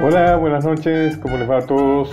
[0.00, 2.12] Hola, buenas noches, ¿cómo les va a todos?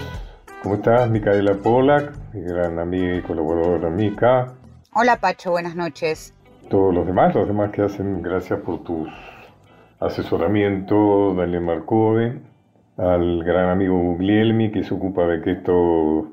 [0.63, 4.55] ¿Cómo estás, Micaela Polak, mi gran amiga y colaboradora Mica?
[4.95, 6.33] Hola, Pacho, buenas noches.
[6.67, 9.07] Todos los demás, los demás que hacen, gracias por tus
[9.99, 12.41] asesoramientos, Daniel Marcove,
[12.97, 16.31] al gran amigo Guglielmi, que se ocupa de que esto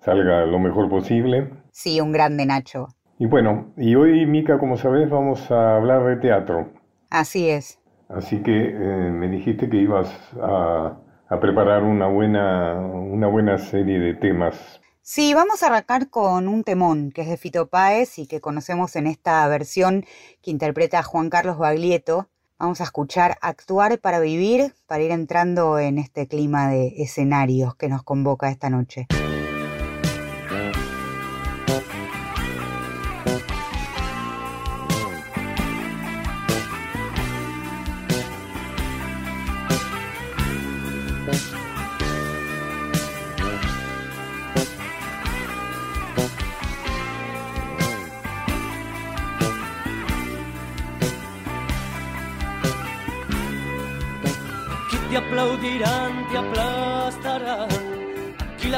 [0.00, 1.48] salga lo mejor posible.
[1.70, 2.88] Sí, un grande Nacho.
[3.20, 6.72] Y bueno, y hoy, Mica, como sabes, vamos a hablar de teatro.
[7.08, 7.78] Así es.
[8.08, 10.08] Así que eh, me dijiste que ibas
[10.40, 10.96] a,
[11.40, 14.80] preparar una buena, una buena serie de temas.
[15.02, 18.96] Sí, vamos a arrancar con un temón que es de Fito Páez y que conocemos
[18.96, 20.04] en esta versión
[20.42, 22.28] que interpreta Juan Carlos Baglietto.
[22.58, 27.88] Vamos a escuchar Actuar para vivir, para ir entrando en este clima de escenarios que
[27.88, 29.06] nos convoca esta noche.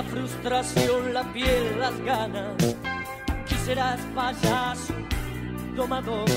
[0.03, 2.55] La frustración, la piel, las ganas.
[3.29, 4.95] Aquí serás payaso,
[5.77, 6.29] domador.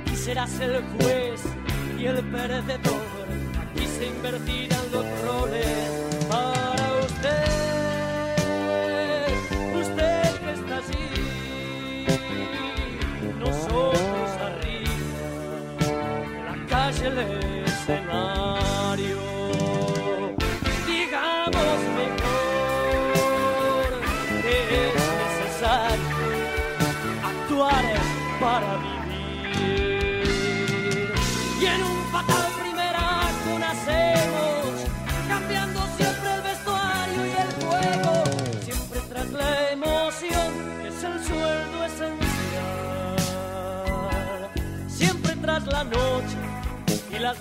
[0.00, 1.42] Aquí serás el juez
[1.98, 3.28] y el perdedor.
[3.60, 4.67] Aquí se invertirán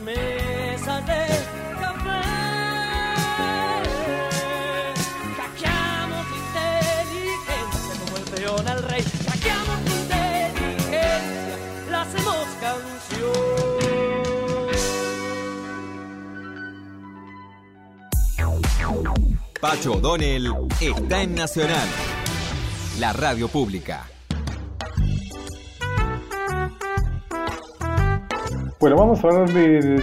[0.07, 1.23] mesas de
[1.81, 2.23] café.
[5.38, 9.03] Hackeamos inteligencia como el peón al rey.
[9.29, 9.79] Hackeamos
[11.94, 13.47] hacemos canción.
[19.59, 21.88] Pacho O'Donnell está en Nacional,
[23.00, 24.06] la radio pública.
[28.87, 30.01] Bueno, vamos a hablar de,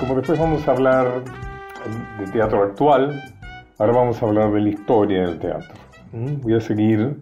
[0.00, 1.22] como después vamos a hablar
[2.18, 3.20] de teatro actual,
[3.76, 5.74] ahora vamos a hablar de la historia del teatro.
[6.12, 6.40] ¿Mm?
[6.40, 7.14] Voy a seguir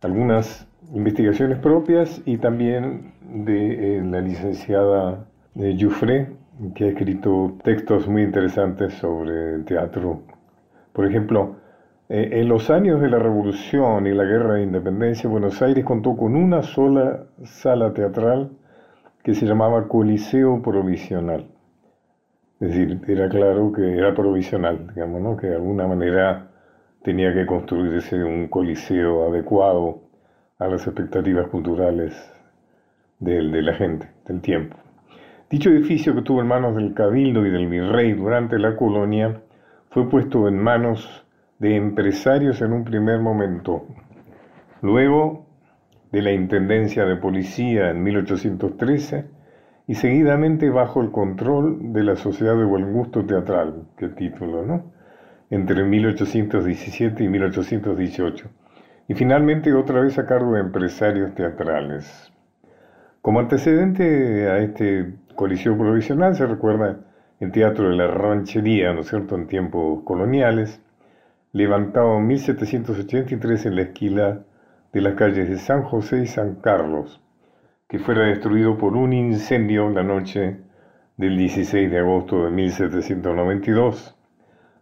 [0.00, 6.32] algunas investigaciones propias y también de eh, la licenciada Jufré,
[6.74, 10.22] que ha escrito textos muy interesantes sobre el teatro.
[10.92, 11.54] Por ejemplo,
[12.08, 16.16] eh, en los años de la Revolución y la Guerra de Independencia, Buenos Aires contó
[16.16, 18.50] con una sola sala teatral
[19.22, 21.46] que se llamaba Coliseo Provisional.
[22.60, 25.36] Es decir, era claro que era provisional, digamos, ¿no?
[25.36, 26.48] que de alguna manera
[27.02, 30.02] tenía que construirse un coliseo adecuado
[30.58, 32.14] a las expectativas culturales
[33.18, 34.76] de, la gente, del tiempo.
[35.50, 39.40] Dicho edificio que tuvo en manos del cabildo y del virrey durante la colonia
[39.90, 41.24] fue puesto en manos
[41.58, 43.86] de empresarios en un primer momento.
[44.80, 45.41] Luego
[46.12, 49.24] de la Intendencia de Policía en 1813
[49.86, 54.92] y seguidamente bajo el control de la Sociedad de Buen Gusto Teatral, que título, ¿no?
[55.50, 58.50] Entre 1817 y 1818.
[59.08, 62.30] Y finalmente otra vez a cargo de empresarios teatrales.
[63.22, 67.00] Como antecedente a este colisión provisional se recuerda
[67.40, 70.80] el Teatro de la Ranchería, ¿no es cierto?, en tiempos coloniales,
[71.52, 74.40] levantado en 1783 en la esquina
[74.92, 77.22] de las calles de San José y San Carlos,
[77.88, 80.58] que fuera destruido por un incendio la noche
[81.16, 84.16] del 16 de agosto de 1792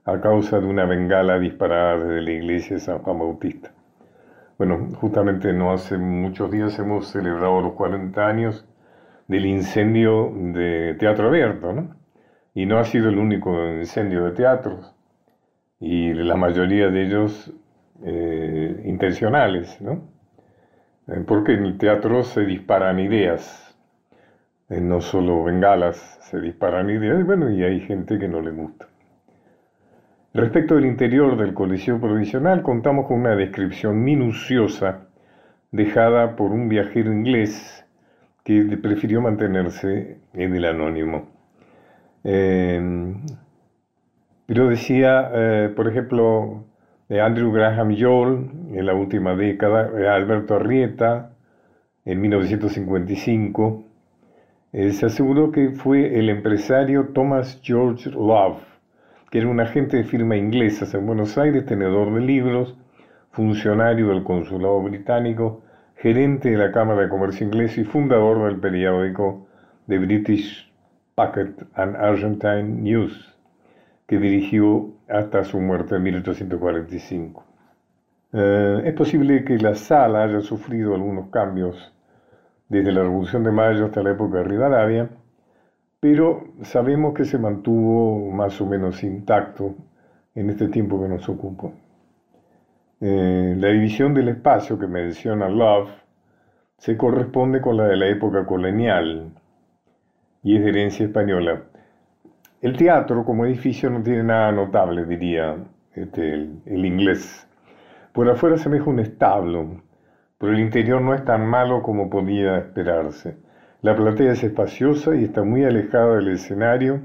[0.05, 3.73] a causa de una bengala disparada desde la iglesia de San Juan Bautista.
[4.59, 8.67] Bueno, justamente no hace muchos días hemos celebrado los 40 años
[9.29, 11.73] del incendio de Teatro Abierto.
[12.53, 14.93] Y no ha sido el único incendio de teatros,
[15.79, 17.53] y la mayoría de ellos
[18.03, 20.09] eh, intencionales, ¿no?
[21.07, 23.77] Eh, porque en el teatro se disparan ideas,
[24.71, 28.89] eh, no solo bengalas, se disparan ideas, bueno, y hay gente que no le gusta.
[30.33, 35.09] Respecto del interior del Coliseo Provisional, contamos con una descripción minuciosa
[35.71, 37.85] dejada por un viajero inglés
[38.45, 41.29] que prefirió mantenerse en el anónimo.
[42.23, 43.19] Pero
[44.69, 46.65] decía, por ejemplo,
[47.11, 51.33] de Andrew Graham Joel en la última década, Alberto Arrieta
[52.05, 53.83] en 1955,
[54.73, 58.63] eh, se aseguró que fue el empresario Thomas George Love,
[59.29, 62.79] que era un agente de firma inglesa en Buenos Aires, tenedor de libros,
[63.33, 65.65] funcionario del consulado británico,
[65.97, 69.49] gerente de la Cámara de Comercio Inglés y fundador del periódico
[69.89, 70.73] The British
[71.17, 73.37] Packet and Argentine News,
[74.07, 77.45] que dirigió hasta su muerte en 1845.
[78.33, 81.93] Eh, es posible que la sala haya sufrido algunos cambios
[82.69, 85.11] desde la Revolución de Mayo hasta la época de Rivadavia,
[85.99, 89.75] pero sabemos que se mantuvo más o menos intacto
[90.35, 91.73] en este tiempo que nos ocupó.
[93.01, 95.91] Eh, la división del espacio que menciona Love
[96.79, 99.33] se corresponde con la de la época colonial
[100.43, 101.63] y es de herencia española.
[102.63, 105.57] El teatro como edificio no tiene nada notable, diría
[105.95, 106.35] este,
[106.67, 107.49] el, inglés.
[108.13, 109.81] Por afuera semeja un establo,
[110.37, 113.39] pero el interior no es tan malo como podía esperarse.
[113.81, 117.01] La platea es espaciosa y está muy alejada del escenario.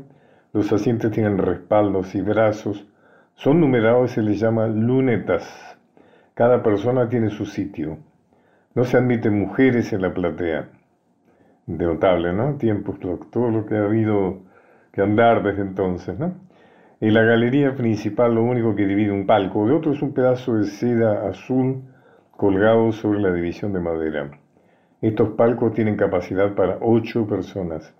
[0.52, 2.86] Los asientos tienen respaldos y brazos.
[3.36, 5.78] Son numerados y se les llama lunetas.
[6.34, 7.98] Cada persona tiene su sitio.
[8.74, 10.68] No se admiten mujeres en la platea.
[11.68, 12.56] Notable, ¿no?
[12.56, 14.44] Tiempos, todo lo que ha habido
[14.96, 16.34] que andar desde entonces, ¿no?
[17.02, 20.56] En la galería principal lo único que divide un palco de otro es un pedazo
[20.56, 21.84] de seda azul
[22.32, 24.32] colgado sobre la división de madera.
[25.02, 27.94] Estos palcos tienen capacidad para ocho personas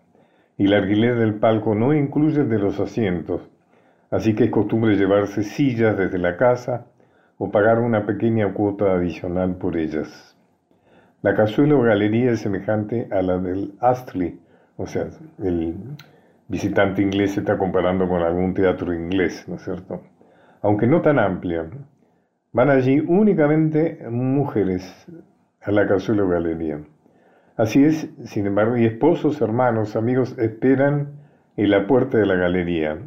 [0.58, 3.42] y la alquiler del palco no incluye de los asientos,
[4.10, 6.86] así que es costumbre llevarse sillas desde la casa
[7.38, 10.38] o pagar una pequeña cuota adicional por ellas.
[11.22, 14.40] La cazuela o galería es semejante a la del Astley,
[14.78, 15.08] o sea,
[15.44, 15.76] el
[16.48, 20.02] visitante inglés se está comparando con algún teatro inglés, ¿no es cierto?
[20.62, 21.66] Aunque no tan amplia.
[22.52, 25.08] Van allí únicamente mujeres
[25.62, 26.80] a la cazuela o galería.
[27.58, 31.20] Así es, sin embargo, y esposos, hermanos, amigos esperan
[31.58, 32.98] en la puerta de la galería.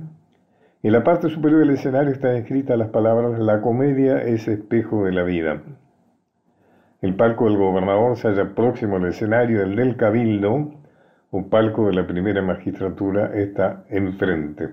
[0.82, 5.12] En la parte superior del escenario están escritas las palabras La comedia es espejo de
[5.12, 5.62] la vida.
[7.00, 10.73] El palco del gobernador se halla próximo al escenario, el del cabildo,
[11.30, 14.70] o palco de la primera magistratura, está enfrente.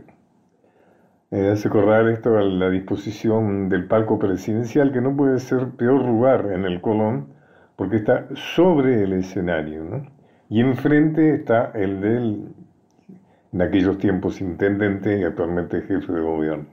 [1.31, 6.05] Eh, hace acordar esto a la disposición del palco presidencial, que no puede ser peor
[6.05, 7.33] lugar en el Colón,
[7.75, 10.05] porque está sobre el escenario,
[10.49, 12.53] y enfrente está el del,
[13.51, 16.65] en aquellos tiempos, intendente y actualmente jefe de gobierno.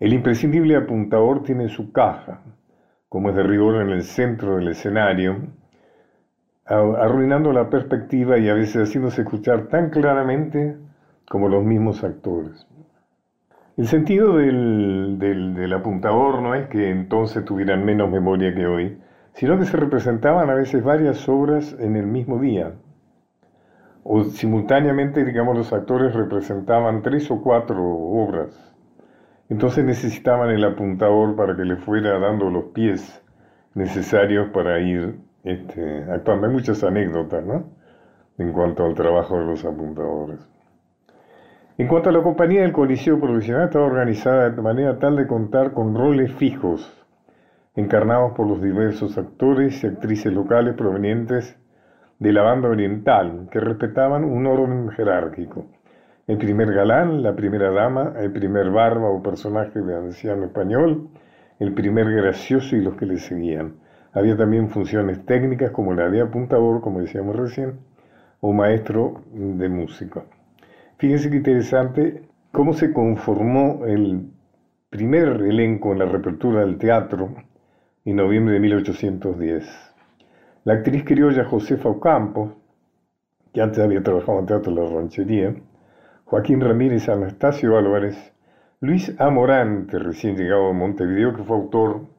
[0.00, 2.42] El imprescindible apuntador tiene su caja,
[3.08, 5.36] como es de rigor en el centro del escenario,
[6.66, 10.76] arruinando la perspectiva y a veces haciéndose escuchar tan claramente
[11.28, 12.66] como los mismos actores.
[13.76, 18.98] El sentido del, del, apuntador no es que entonces tuvieran menos memoria que hoy,
[19.32, 22.72] sino que se representaban a veces varias obras en el mismo día.
[24.04, 28.74] O simultáneamente, digamos, los actores representaban tres o cuatro obras.
[29.48, 33.22] Entonces necesitaban el apuntador para que le fuera dando los pies
[33.74, 36.46] necesarios para ir este, actuando.
[36.46, 37.64] Hay muchas anécdotas, ¿no?
[38.38, 40.40] En cuanto al trabajo de los apuntadores.
[41.78, 45.72] En cuanto a la compañía del Coliseo Provisional, estaba organizada de manera tal de contar
[45.72, 46.90] con roles fijos,
[47.74, 51.58] encarnados por los diversos actores y actrices locales provenientes
[52.18, 55.66] de la banda oriental, que respetaban un orden jerárquico
[56.28, 61.08] el primer galán, la primera dama, el primer barba o personaje de anciano español,
[61.58, 63.74] el primer gracioso y los que le seguían.
[64.12, 67.78] Había también funciones técnicas como la de apuntador, como decíamos recién,
[68.40, 70.24] o maestro de música.
[70.98, 74.30] Fíjense qué interesante cómo se conformó el
[74.90, 77.34] primer elenco en la reapertura del teatro
[78.04, 79.64] en noviembre de 1810.
[80.64, 82.56] La actriz criolla Josefa Ocampo,
[83.54, 85.54] que antes había trabajado en teatro de la ranchería,
[86.24, 88.32] Joaquín Ramírez Anastasio Álvarez,
[88.80, 92.11] Luis Amorante, recién llegado a Montevideo, que fue autor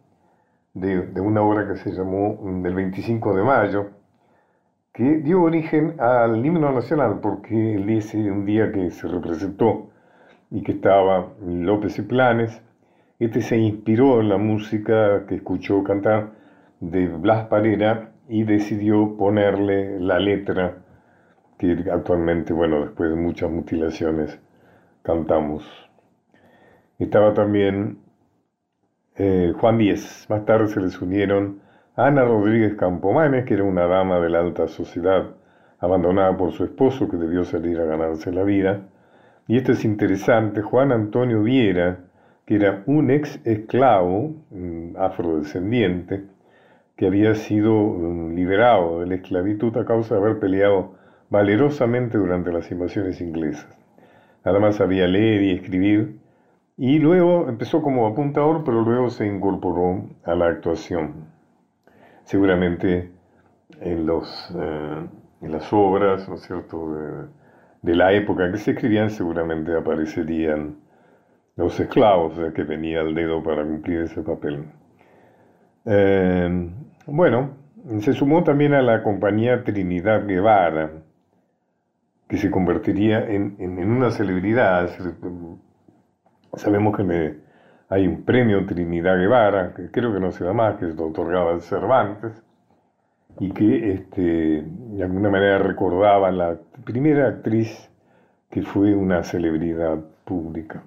[0.73, 3.89] de, una obra que se llamó mm, Del 25 de Mayo,
[4.91, 9.89] que dio origen al himno nacional, porque él dice un día que se representó
[10.51, 12.61] y que estaba López y Planes,
[13.19, 16.31] este se inspiró en la música que escuchó cantar
[16.79, 20.77] de Blas Parera y decidió ponerle la letra
[21.57, 24.39] que actualmente, bueno, después de muchas mutilaciones,
[25.01, 25.63] cantamos.
[26.99, 27.99] Estaba también
[29.17, 30.25] eh, Juan Díez.
[30.29, 31.59] Más tarde se les unieron
[31.95, 35.31] Ana Rodríguez Campomanes, que era una dama de la alta sociedad,
[35.79, 38.81] abandonada por su esposo, que debió salir a ganarse la vida,
[39.47, 41.99] y esto es interesante, Juan Antonio Viera,
[42.45, 44.35] que era un ex esclavo
[44.97, 46.23] afrodescendiente,
[46.95, 50.95] que había sido mm, liberado de la esclavitud a causa de haber peleado
[51.29, 53.67] valerosamente durante las invasiones inglesas.
[54.43, 56.19] Además sabía leer y escribir,
[56.77, 61.27] y luego empezó como apuntador, pero luego se incorporó a la actuación.
[62.23, 63.11] Seguramente
[63.81, 65.07] en, los, eh,
[65.41, 67.29] en las obras, ¿no es cierto?,
[67.81, 70.77] de, la época que se escribían, seguramente aparecerían
[71.57, 74.63] los esclavos, que venía el dedo para cumplir ese papel.
[75.85, 76.69] Eh,
[77.05, 77.49] bueno,
[77.99, 80.91] se sumó también a la compañía Trinidad Guevara,
[82.29, 84.89] que se convertiría en, una celebridad.
[86.55, 87.37] Sabemos que
[87.89, 91.51] hay un premio Trinidad Guevara, que creo que no se da más, que se otorgaba
[91.51, 92.43] el Cervantes,
[93.39, 97.89] y que este, de alguna manera recordaba la primera actriz
[98.49, 100.83] que fue una celebridad pública.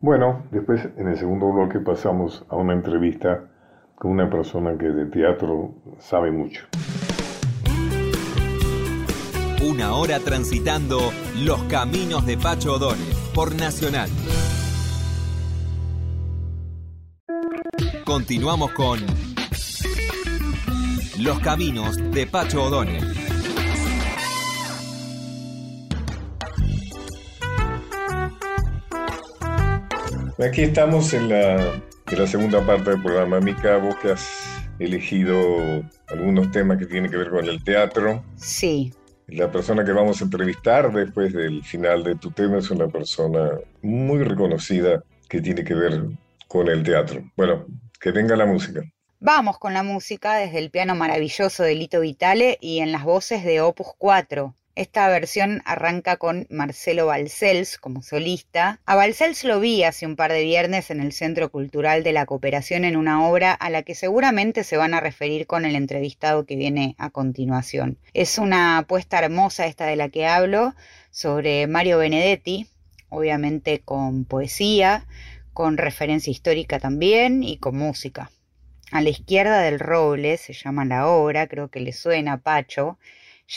[0.00, 3.44] Bueno, después en el segundo bloque pasamos a una entrevista
[3.96, 6.66] con una persona que de teatro sabe mucho.
[9.68, 10.98] Una hora transitando
[11.44, 14.08] los caminos de Pacho O'Donnell por Nacional.
[18.08, 19.00] Continuamos con
[21.18, 23.04] Los caminos de Pacho O'Donnell.
[30.38, 34.26] Aquí estamos en la en la segunda parte del programa, Mica, vos que has
[34.78, 35.36] elegido
[36.06, 38.24] algunos temas que tienen que ver con el teatro.
[38.36, 38.90] Sí.
[39.26, 43.50] La persona que vamos a entrevistar después del final de tu tema es una persona
[43.82, 46.04] muy reconocida que tiene que ver
[46.46, 47.22] con el teatro.
[47.36, 47.66] Bueno,
[48.00, 48.82] que venga la música.
[49.20, 53.44] Vamos con la música desde el piano maravilloso de Lito Vitale y en las voces
[53.44, 54.54] de Opus 4.
[54.76, 58.78] Esta versión arranca con Marcelo Balcells como solista.
[58.86, 62.26] A Balcells lo vi hace un par de viernes en el Centro Cultural de la
[62.26, 66.46] Cooperación en una obra a la que seguramente se van a referir con el entrevistado
[66.46, 67.98] que viene a continuación.
[68.14, 70.76] Es una apuesta hermosa esta de la que hablo
[71.10, 72.68] sobre Mario Benedetti,
[73.08, 75.08] obviamente con poesía,
[75.58, 78.30] con referencia histórica también y con música.
[78.92, 82.96] A la izquierda del roble se llama la obra, creo que le suena a Pacho,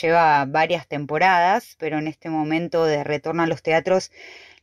[0.00, 4.10] lleva varias temporadas, pero en este momento de retorno a los teatros,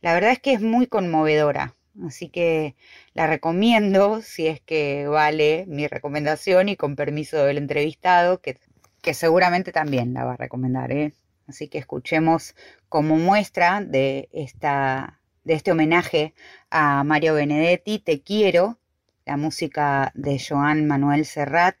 [0.02, 1.76] la verdad es que es muy conmovedora.
[2.06, 2.76] Así que
[3.14, 8.58] la recomiendo si es que vale mi recomendación y con permiso del entrevistado, que,
[9.00, 10.92] que seguramente también la va a recomendar.
[10.92, 11.14] ¿eh?
[11.48, 12.54] Así que escuchemos
[12.90, 16.34] como muestra de, esta, de este homenaje
[16.70, 18.78] a Mario Benedetti, Te quiero,
[19.24, 21.76] la música de Joan Manuel Serrat,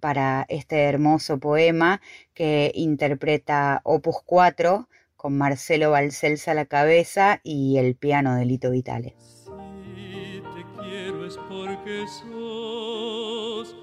[0.00, 2.02] para este hermoso poema
[2.34, 8.70] que interpreta Opus 4 con Marcelo Balcells a la cabeza y el piano de Lito
[8.70, 9.14] Vitale.
[9.18, 13.74] Si te quiero es porque sos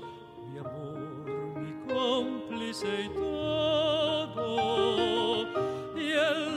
[0.51, 4.90] mi amor, mi cómplice y todo.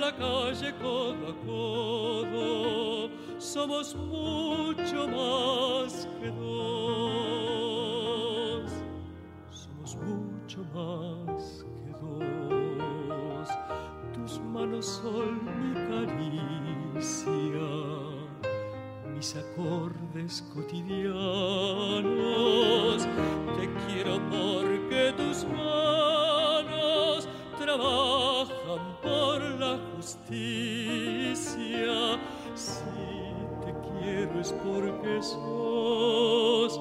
[0.05, 3.09] La calle codo a codo
[3.39, 7.55] somos mucho más que dos
[9.97, 13.49] mucho más que dos.
[14.13, 17.71] Tus manos son mi caricia,
[19.15, 21.15] mis acordes cotidianos.
[23.57, 29.54] Te quiero porque tus manos trabajan por la
[30.05, 31.97] justicia.
[32.55, 32.85] Si
[33.65, 36.81] te quiero es porque sos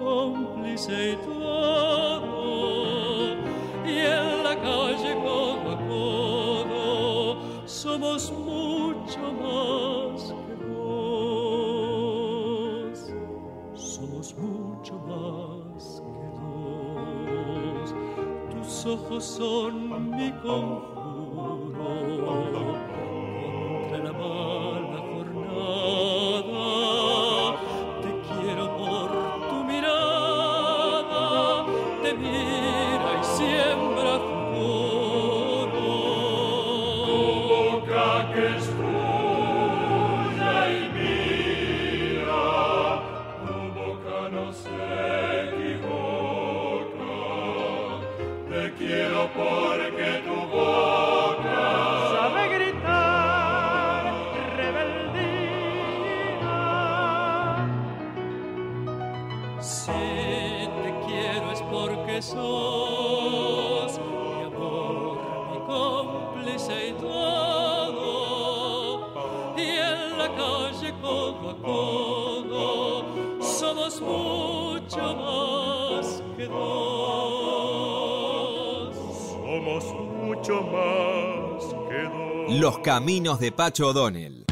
[0.00, 2.36] cómplice y todo,
[3.84, 6.86] y en la calle codo a codo
[7.66, 11.38] somos mucho más que dos,
[13.74, 17.88] somos mucho más que dos,
[18.52, 19.72] tus ojos son
[20.10, 20.95] mi conjuro
[82.86, 84.44] caminos de Pacho O'Donnell.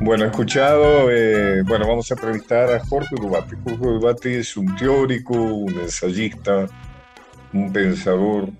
[0.00, 3.54] Bueno, escuchado, eh, bueno, vamos a entrevistar a Jorge Dubati.
[3.62, 6.66] Jorge Dubati es un teórico, un ensayista,
[7.52, 8.50] un pensador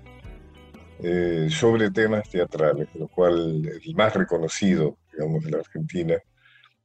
[0.99, 6.15] eh, sobre temas teatrales, lo cual es el más reconocido, digamos, de la Argentina,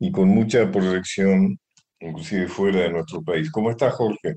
[0.00, 1.60] y con mucha proyección,
[2.10, 3.50] inclusive fuera de nuestro país.
[3.50, 4.36] ¿Cómo está, Jorge?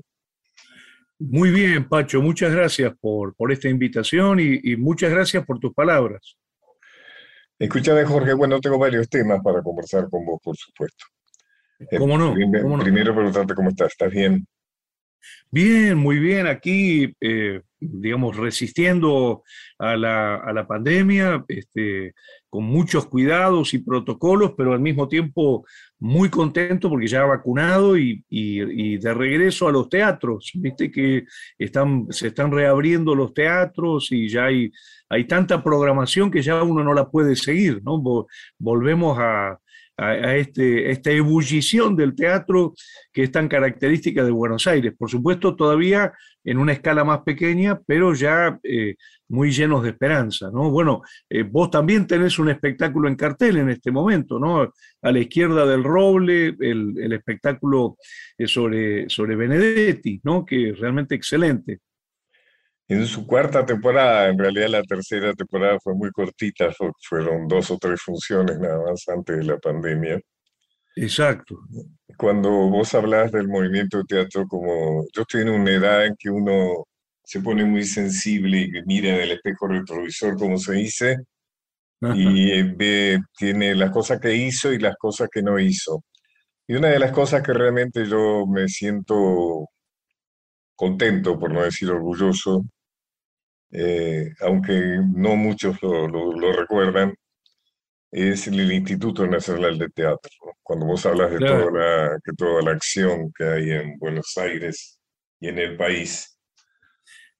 [1.18, 5.72] Muy bien, Pacho, muchas gracias por, por esta invitación y, y muchas gracias por tus
[5.72, 6.36] palabras.
[7.58, 11.04] Escúchame, Jorge, bueno, tengo varios temas para conversar con vos, por supuesto.
[11.78, 12.34] Eh, ¿Cómo no?
[12.34, 12.82] prim- ¿Cómo no?
[12.82, 14.44] Primero preguntarte cómo estás, ¿estás bien?
[15.50, 16.46] Bien, muy bien.
[16.48, 19.44] Aquí, eh, digamos, resistiendo
[19.78, 22.12] a la, a la pandemia, este,
[22.54, 25.66] con muchos cuidados y protocolos, pero al mismo tiempo
[25.98, 30.52] muy contento porque ya vacunado y, y- de regreso a los teatros.
[30.54, 31.24] Viste que
[31.58, 34.70] están, se están reabriendo los teatros y ya hay,
[35.08, 37.94] hay tanta programación que ya uno no la puede seguir, ¿no?
[38.00, 39.58] Vo- Volvemos a,
[39.96, 42.74] a- este, esta ebullición del teatro
[43.12, 44.92] que es tan característica de Buenos Aires.
[44.98, 46.12] Por supuesto, todavía
[46.44, 48.96] en una escala más pequeña, pero ya eh,
[49.28, 50.70] muy llenos de esperanza, ¿no?
[50.70, 54.70] Bueno, eh, vos también tenés un espectáculo en cartel en este momento, ¿no?
[55.02, 57.96] A la izquierda del Roble, el, el espectáculo
[58.36, 60.44] eh, sobre, sobre Benedetti, ¿no?
[60.44, 61.78] Que es realmente excelente.
[62.88, 67.70] En su cuarta temporada, en realidad la tercera temporada fue muy cortita, fu- fueron dos
[67.70, 70.18] o tres funciones nada más antes de la pandemia.
[70.96, 71.56] Exacto.
[72.16, 76.30] Cuando vos hablas del movimiento de teatro, como yo estoy en una edad en que
[76.30, 76.84] uno
[77.24, 81.16] se pone muy sensible y mira en el espejo retrovisor, como se dice,
[82.08, 86.04] y eh, ve, tiene las cosas que hizo y las cosas que no hizo.
[86.68, 89.68] Y una de las cosas que realmente yo me siento
[90.76, 92.64] contento, por no decir orgulloso,
[93.72, 97.14] eh, aunque no muchos lo, lo- lo recuerdan,
[98.12, 100.30] es el Instituto Nacional de Teatro.
[100.62, 101.66] Cuando vos hablas de Claro.
[101.68, 105.00] toda la, que toda la acción que hay en Buenos Aires
[105.40, 106.38] y en el país,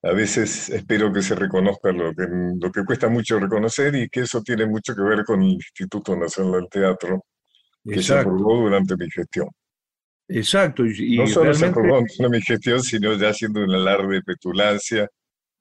[0.02, 2.26] a veces espero que se reconozca lo que,
[2.60, 6.16] lo que cuesta mucho reconocer y que eso tiene mucho que ver con el Instituto
[6.16, 7.24] Nacional del Teatro,
[7.84, 8.30] que se Exacto.
[8.30, 9.48] aprobó durante mi gestión.
[10.28, 10.84] Exacto.
[10.84, 14.14] Y, y No solo se realmente- aprobó durante mi gestión, sino ya haciendo un alarde
[14.16, 15.08] de petulancia,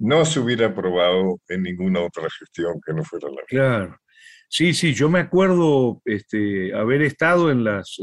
[0.03, 3.45] no se hubiera aprobado en ninguna otra gestión que no fuera la mía.
[3.47, 3.97] Claro.
[4.49, 7.97] Sí, sí, yo me acuerdo este, haber estado en las,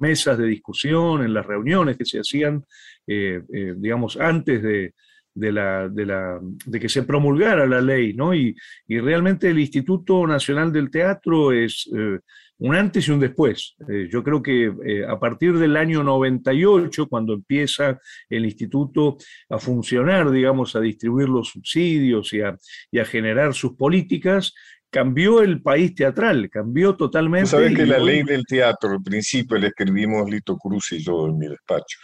[0.00, 2.64] mesas de discusión, en las reuniones que se hacían,
[3.06, 4.94] eh, eh, digamos, antes de,
[5.34, 8.34] que se promulgara la ley, ¿no?
[8.34, 8.56] Y,
[8.88, 12.18] y realmente el Instituto Nacional del Teatro es eh,
[12.64, 13.74] un antes y un después.
[13.88, 17.98] Eh, yo creo que eh, a partir del año 98, cuando empieza
[18.28, 19.16] el instituto
[19.48, 22.56] a funcionar, digamos, a distribuir los subsidios y a,
[22.90, 24.52] y a generar sus políticas,
[24.90, 27.48] cambió el país teatral, cambió totalmente.
[27.50, 31.26] sabes que la hoy- ley del teatro, al principio la escribimos Lito Cruz y yo
[31.28, 31.98] en mi despacho.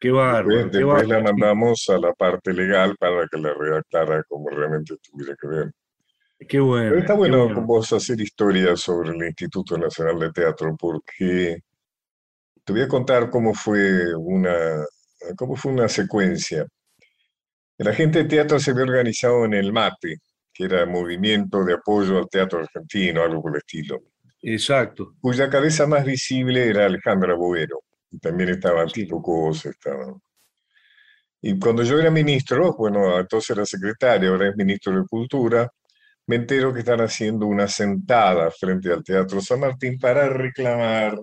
[0.00, 4.22] Qué bárbaro, Después, qué después la mandamos a la parte legal para que la redactara
[4.28, 5.70] como realmente tuviera que ver.
[6.48, 6.90] Qué bueno.
[6.90, 7.54] Pero está bueno bueno.
[7.54, 11.58] con vos hacer historia sobre el Instituto Nacional de Teatro porque
[12.64, 14.84] te voy a contar cómo fue una,
[15.36, 16.66] cómo fue una secuencia.
[17.76, 20.18] El agente de teatro se había organizado en el MATE,
[20.52, 24.00] que era Movimiento de Apoyo al Teatro Argentino, algo por el estilo,
[24.42, 25.14] Exacto.
[25.20, 27.80] cuya cabeza más visible era Alejandra Boero.
[28.10, 29.02] Y también estaba Sí.
[29.02, 30.14] Tito Cos, estaba.
[31.42, 35.68] Y cuando yo era ministro, bueno, entonces era secretario, ahora es ministro de Cultura,
[36.26, 41.18] me entero que están haciendo una sentada frente al Teatro San Martín para reclamar,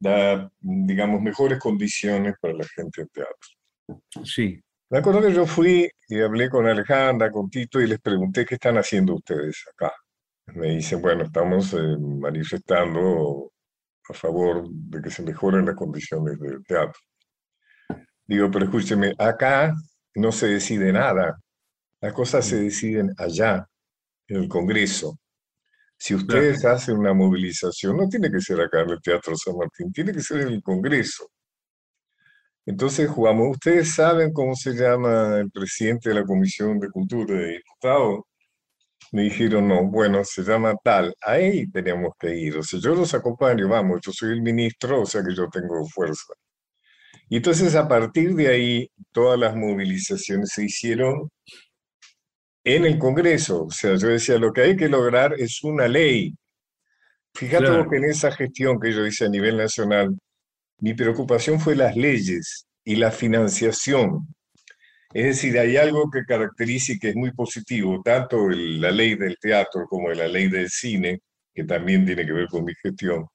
[0.00, 4.24] la, digamos, mejores condiciones para la gente de teatro.
[4.24, 4.60] Sí.
[4.88, 8.56] Me acuerdo que yo fui y hablé con Alejandra, con Tito, y les pregunté qué
[8.56, 9.92] están haciendo ustedes acá.
[10.46, 13.52] Me dicen, bueno, estamos eh, manifestando
[14.08, 17.00] a favor de que se mejoren las condiciones del teatro.
[18.26, 19.72] Digo, pero escúcheme, acá
[20.16, 21.38] no se decide nada.
[22.00, 23.68] Las cosas se deciden allá,
[24.30, 25.18] en el Congreso.
[25.98, 29.92] Si ustedes hacen una movilización, no tiene que ser acá en el Teatro San Martín,
[29.92, 31.28] tiene que ser en el Congreso.
[32.64, 33.50] Entonces jugamos.
[33.50, 38.20] ¿Ustedes saben cómo se llama el presidente de la Comisión de Cultura de Diputados?
[39.12, 41.14] Me dijeron, no, bueno, se llama tal.
[41.22, 42.56] Ahí teníamos que ir.
[42.58, 45.84] O sea, yo los acompaño, vamos, yo soy el ministro, o sea que yo tengo
[45.86, 46.32] fuerza.
[47.28, 51.30] Y entonces a partir de ahí todas las movilizaciones se hicieron
[52.64, 53.64] en el Congreso.
[53.64, 56.34] O sea, yo decía, lo que hay que lograr es una ley.
[57.34, 57.88] Fíjate Claro.
[57.88, 60.16] que en esa gestión que yo hice a nivel nacional,
[60.80, 64.26] mi preocupación fue las leyes y la financiación.
[65.12, 69.16] Es decir, hay algo que caracteriza y que es muy positivo, tanto el- la ley
[69.16, 71.20] del teatro como la ley del cine,
[71.54, 73.26] que también tiene que ver con mi gestión,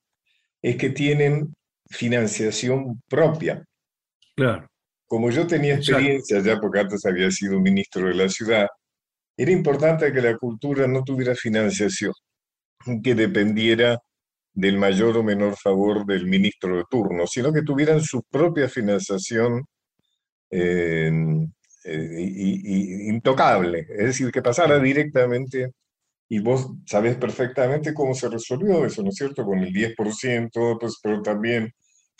[0.61, 1.53] es que tienen
[1.89, 3.63] financiación propia.
[4.35, 4.67] Claro.
[5.05, 5.99] Como yo tenía Exacto.
[5.99, 8.67] experiencia ya, porque antes había sido ministro de la ciudad,
[9.37, 12.13] era importante que la cultura no tuviera financiación,
[13.03, 13.99] que dependiera
[14.53, 19.63] del mayor o menor favor del ministro de turno, sino que tuvieran su propia financiación
[20.51, 21.11] eh,
[21.85, 25.71] eh, y- y- intocable, es decir, que pasara directamente,
[26.29, 29.45] y vos sabés perfectamente cómo se resolvió eso, ¿no es cierto?
[29.45, 31.71] Con el 10%, pues, pero también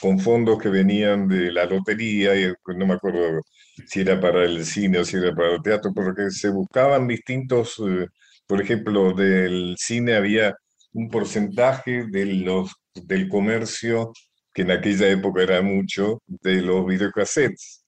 [0.01, 3.41] con fondos que venían de la lotería, y no me acuerdo
[3.87, 7.07] si era para el cine o si era para el teatro, pero que se buscaban
[7.07, 8.07] distintos, eh,
[8.47, 10.55] por ejemplo, del cine había
[10.93, 14.13] un porcentaje de los, del comercio,
[14.53, 17.83] que en aquella época era mucho, de los videocassettes.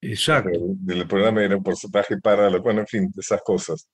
[0.00, 0.50] Exacto.
[0.50, 3.88] Del, del programa era un porcentaje para, la- bueno, en fin, esas cosas.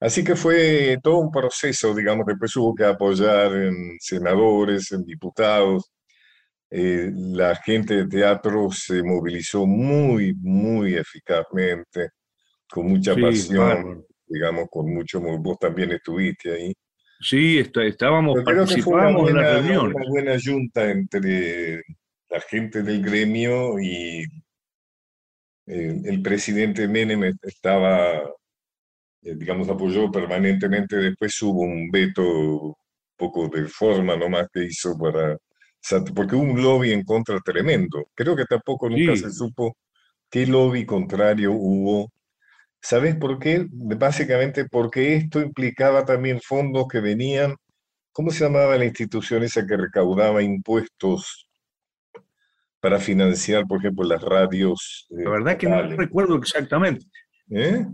[0.00, 5.90] Así que fue todo un proceso, digamos, después hubo que apoyar en senadores, en diputados.
[6.76, 12.08] Eh, la gente de teatro se movilizó muy, muy eficazmente,
[12.68, 14.06] con mucha Sí, pasión, bárbaro.
[14.26, 16.72] digamos, con mucho, vos también estuviste ahí.
[17.20, 19.94] Sí, está- estábamos, Pero participábamos en buena, reuniones.
[19.94, 21.82] una buena junta entre
[22.28, 24.24] la gente del gremio y
[25.66, 28.16] eh, el presidente Menem estaba,
[29.22, 30.96] eh, digamos, apoyó permanentemente.
[30.96, 32.74] Después hubo un veto un
[33.16, 35.36] poco de forma nomás que hizo para,
[36.14, 38.08] porque hubo un lobby en contra tremendo.
[38.14, 39.22] Creo que tampoco nunca Sí.
[39.22, 39.76] se supo
[40.30, 42.10] qué lobby contrario hubo.
[42.80, 43.66] ¿Sabes por qué?
[43.70, 47.54] Básicamente porque esto implicaba también fondos que venían,
[48.12, 51.48] ¿cómo se llamaba la institución esa que recaudaba impuestos
[52.80, 57.06] para financiar, por ejemplo, las radios eh, La verdad que no recuerdo exactamente.
[57.50, 57.86] ¿Eh?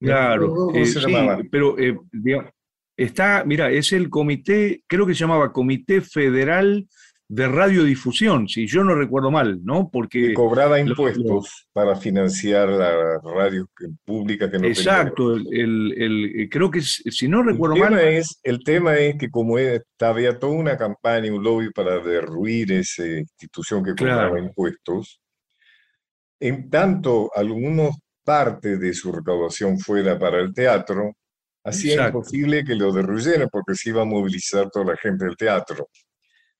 [0.00, 1.40] Claro, ¿Cómo eh, se sí, llamaba?
[1.50, 2.50] pero eh, digamos,
[2.96, 6.88] está, mira, es el comité, creo que se llamaba Comité Federal
[7.28, 9.86] de Radiodifusión, si yo no recuerdo mal, ¿no?
[9.86, 13.68] Que Porque, cobraba lo- impuestos para financiar la radio
[14.04, 14.70] pública que no tenía.
[14.72, 18.62] exacto, el, el- el- eh, creo que si no El recuerdo tema mal, es, el
[18.62, 23.82] tema es que como es- había toda una campaña, un lobby para derruir esa institución
[23.82, 24.38] que cobraba Claro.
[24.44, 25.20] impuestos,
[26.40, 31.12] en tanto algunos parte de su recaudación fuera para el teatro,
[31.64, 35.88] hacía imposible que lo derruyeran porque se iba a movilizar toda la gente del teatro.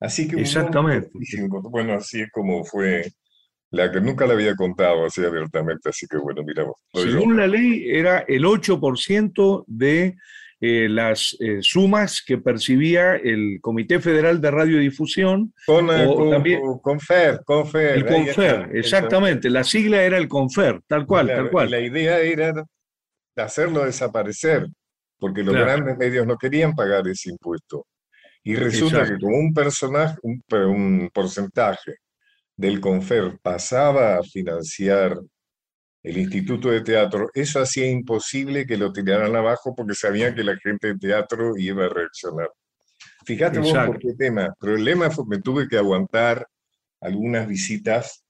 [0.00, 1.10] Así que Exactamente.
[1.70, 3.10] bueno, así es como fue
[3.70, 7.18] la que nunca la había contado así abiertamente, así que bueno, mira, vos, soy yo.
[7.18, 10.16] según la ley, era el 8% de
[10.60, 16.60] eh, las eh, sumas que percibía el Comité Federal de Radiodifusión, Con, o con, también-
[16.60, 21.26] con- Confer, Confer, el ahí está, CONFER, exactamente, la sigla era el CONFER, tal cual,
[21.26, 21.70] Claro, tal cual.
[21.70, 22.64] La idea era
[23.36, 24.66] hacerlo desaparecer,
[25.18, 25.66] porque los Claro.
[25.66, 27.86] grandes medios no querían pagar ese impuesto.
[28.46, 29.26] Y resulta que Exacto.
[29.26, 31.96] como un personaje, un, porcentaje
[32.56, 35.18] del Confer pasaba a financiar
[36.04, 40.56] el Instituto de Teatro, eso hacía imposible que lo tiraran abajo porque sabían que la
[40.58, 42.48] gente de teatro iba a reaccionar.
[43.26, 43.98] Fíjate vos por Exacto.
[44.00, 44.54] qué tema.
[44.60, 46.46] Problema fue me tuve que aguantar
[47.00, 48.24] algunas visitas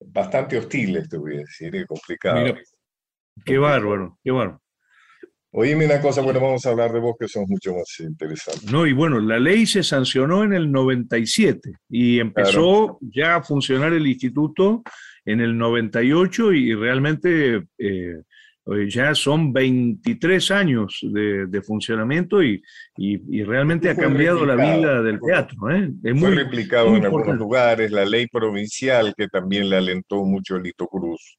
[0.00, 2.42] bastante hostiles, te voy a decir, y complicadas.
[2.42, 2.60] Mira,
[3.44, 4.60] Qué bárbaro, qué bárbaro.
[5.58, 8.70] Oíme una cosa, bueno, vamos a hablar de vos que sos mucho más interesante.
[8.70, 13.94] No, y bueno, la ley se sancionó en el 97 y empezó ya a funcionar
[13.94, 14.82] el instituto
[15.24, 18.16] en el 98 y realmente eh,
[18.66, 22.62] eh, ya son 23 años de, de funcionamiento y,
[22.98, 25.70] y- y realmente ha cambiado la vida del teatro.
[25.70, 25.90] ¿eh?
[26.04, 27.38] Es Fue muy, replicado muy en algunos importante.
[27.44, 31.38] lugares, la ley provincial que también le alentó mucho a Lito Cruz.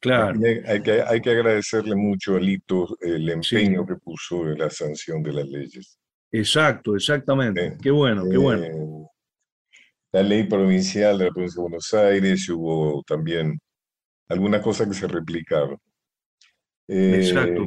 [0.00, 4.70] Claro, hay, que, hay que agradecerle mucho a Lito el empeño que puso en la
[4.70, 5.98] sanción de las leyes.
[6.32, 7.70] exacto, exactamente.
[7.70, 7.76] Sí.
[7.82, 8.64] Qué bueno, qué bueno.
[8.64, 9.06] Eh,
[10.12, 13.58] la ley provincial de la provincia de Buenos Aires, y hubo también
[14.28, 15.78] algunas cosas que se replicaron.
[16.88, 17.66] Eh, Exacto.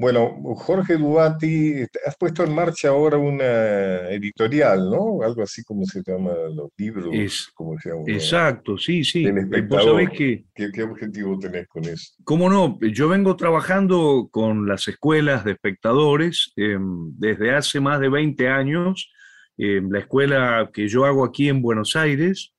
[0.00, 5.22] Bueno, Jorge Duati, has puesto en marcha ahora una editorial, ¿no?
[5.22, 8.02] Algo así como se llama los libros, Es- ¿cómo se llama?
[8.06, 9.24] Exacto, sí, sí.
[9.26, 10.10] Eh, Vos espectador.
[10.12, 10.44] que...
[10.54, 12.12] ¿Qué, qué objetivo tenés con eso?
[12.22, 12.78] ¿Cómo no?
[12.80, 19.10] Yo vengo trabajando con las escuelas de espectadores eh, desde hace más de 20 años.
[19.56, 22.54] Eh, la escuela que yo hago aquí en Buenos Aires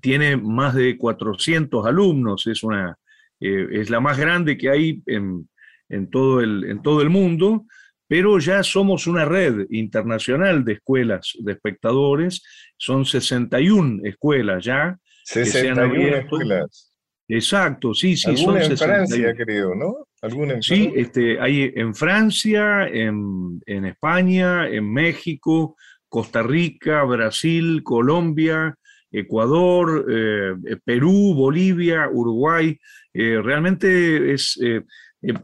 [0.00, 2.98] tiene más de 400 alumnos, es, una,
[3.38, 5.48] eh, es la más grande que hay en,
[5.88, 7.66] en, todo el, en todo el mundo,
[8.06, 12.42] pero ya somos una red internacional de escuelas de espectadores,
[12.76, 14.98] son 61 escuelas ya.
[15.24, 16.94] 61 escuelas.
[17.26, 18.30] Exacto, sí, sí.
[18.30, 20.08] Alguna son en Francia, creo, ¿no?
[20.20, 25.76] ¿Alguna en sí, este, hay en Francia, en, en, España, en México,
[26.08, 28.76] Costa Rica, Brasil, Colombia,
[29.10, 32.78] Ecuador, eh, Perú, Bolivia, Uruguay.
[33.12, 34.82] Eh, realmente es, eh,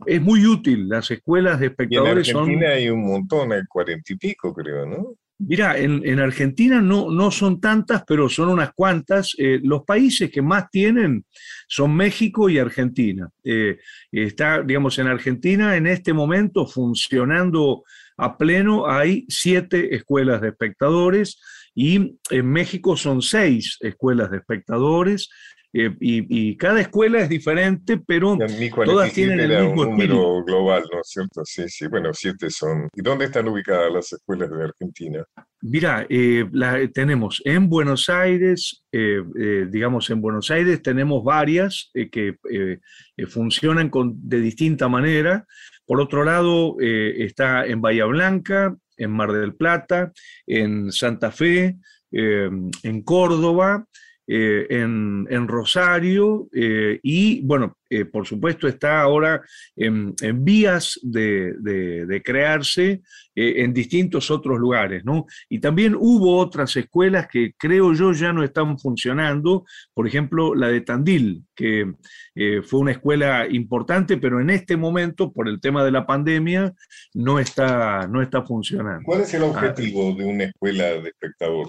[0.06, 0.88] es muy útil.
[0.88, 4.86] Las escuelas de espectadores y en Argentina hay un montón, hay cuarenta y pico, creo,
[4.86, 5.14] ¿no?
[5.38, 9.34] Mira, en, Argentina no, no, son tantas, pero son unas cuantas.
[9.38, 11.24] los países que más tienen
[11.66, 13.30] son México y Argentina.
[14.12, 17.84] está, digamos, en Argentina en este momento funcionando
[18.18, 21.40] a pleno hay siete escuelas de espectadores
[21.74, 25.30] y en México son seis escuelas de espectadores.
[25.72, 28.36] Eh, y, cada escuela es diferente, pero
[28.84, 31.42] todas tienen el mismo un número global, ¿no es cierto?
[31.44, 32.88] Sí, sí, bueno, siete son.
[32.92, 35.24] ¿Y dónde están ubicadas las escuelas de Argentina?
[35.62, 36.44] Mira, eh,
[36.92, 39.22] tenemos en Buenos Aires, eh,
[39.70, 42.36] digamos en Buenos Aires tenemos varias que
[43.28, 45.46] funcionan con, de distinta manera.
[45.86, 50.12] Por otro lado, está en Bahía Blanca, en Mar del Plata,
[50.46, 51.76] en Santa Fe,
[52.10, 53.86] en Córdoba,
[54.32, 57.76] eh, en, Rosario eh, y, bueno,
[58.12, 59.42] por supuesto está ahora
[59.74, 60.14] en,
[60.44, 63.02] vías de, crearse
[63.34, 65.26] en distintos otros lugares, ¿no?
[65.48, 70.68] Y también hubo otras escuelas que creo yo ya no están funcionando, por ejemplo, la
[70.68, 71.92] de Tandil, que
[72.62, 76.72] fue una escuela importante, pero en este momento, por el tema de la pandemia,
[77.14, 79.02] no está, no está funcionando.
[79.04, 81.68] ¿Cuál es el objetivo de una escuela de espectador?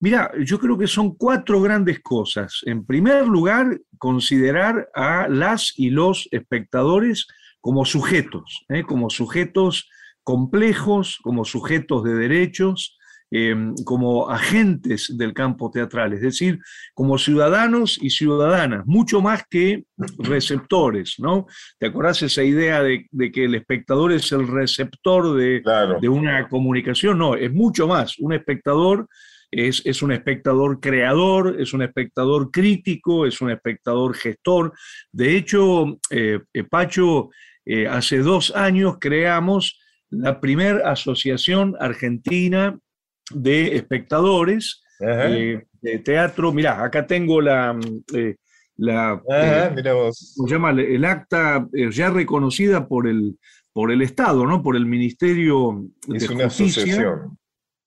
[0.00, 2.62] Mira, yo creo que son cuatro grandes cosas.
[2.64, 7.26] En primer lugar, considerar a las y los espectadores
[7.60, 8.82] como sujetos, ¿eh?
[8.82, 9.90] como sujetos
[10.24, 12.96] complejos, como sujetos de derechos,
[13.32, 16.58] eh, como agentes del campo teatral, es decir,
[16.94, 19.84] como ciudadanos y ciudadanas, mucho más que
[20.18, 21.46] receptores, ¿no?
[21.78, 25.62] ¿Te acordás esa idea de, que el espectador es el receptor de,
[26.00, 27.18] de, una comunicación?
[27.18, 28.18] No, es mucho más.
[28.18, 29.06] Un espectador
[29.50, 34.72] es, un espectador creador, es un espectador crítico, es un espectador gestor.
[35.12, 37.30] De hecho, eh, eh, Pacho,
[37.64, 42.78] eh, hace dos años creamos la primera asociación argentina
[43.32, 46.52] de espectadores de teatro.
[46.52, 47.78] Mirá, acá tengo la...
[48.76, 49.22] la
[50.46, 50.70] llama?
[50.70, 53.38] El acta ya reconocida por el,
[53.72, 54.62] por el Estado, ¿no?
[54.62, 57.38] Por el Ministerio es una Asociación.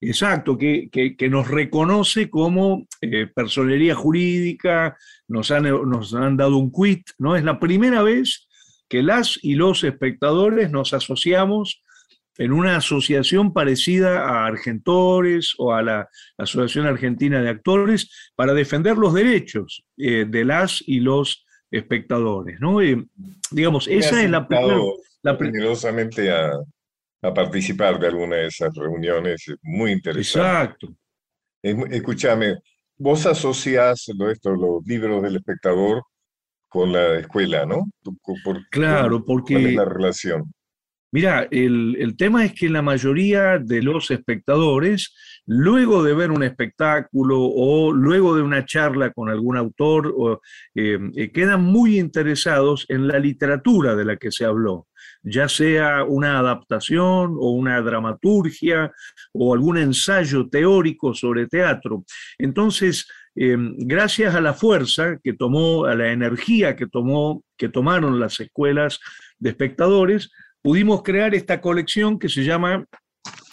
[0.05, 7.07] Exacto, que, nos reconoce como eh, personería jurídica, nos han, nos han dado un quit,
[7.17, 7.35] ¿no?
[7.35, 8.47] Es la primera vez
[8.89, 11.81] que las y los espectadores nos asociamos
[12.37, 18.97] en una asociación parecida a Argentores o a la Asociación Argentina de Actores para defender
[18.97, 22.81] los derechos eh, de las y los espectadores, ¿no?
[22.81, 23.05] Eh,
[23.51, 24.77] digamos, esa es la primera...
[25.21, 26.51] La a,
[27.23, 30.49] a participar de alguna de esas reuniones muy interesante.
[30.49, 30.95] Exacto.
[31.61, 32.57] Escúchame,
[32.97, 36.03] vos asociás esto, los libros del espectador
[36.67, 37.85] con la escuela, ¿no?
[38.69, 39.53] claro, porque...
[39.53, 40.53] ¿Cuál es la relación?
[41.13, 45.13] Mira, el, tema es que la mayoría de los espectadores,
[45.45, 50.41] luego de ver un espectáculo o luego de una charla con algún autor, o,
[50.73, 54.87] eh, eh, quedan muy interesados en la literatura de la que se habló
[55.23, 58.91] ya sea una adaptación o una dramaturgia
[59.31, 62.03] o algún ensayo teórico sobre teatro.
[62.37, 68.19] Entonces, eh, gracias a la fuerza que tomó, a la energía que tomó, que tomaron
[68.19, 68.99] las escuelas
[69.39, 70.31] de espectadores,
[70.61, 72.85] pudimos crear esta colección que se llama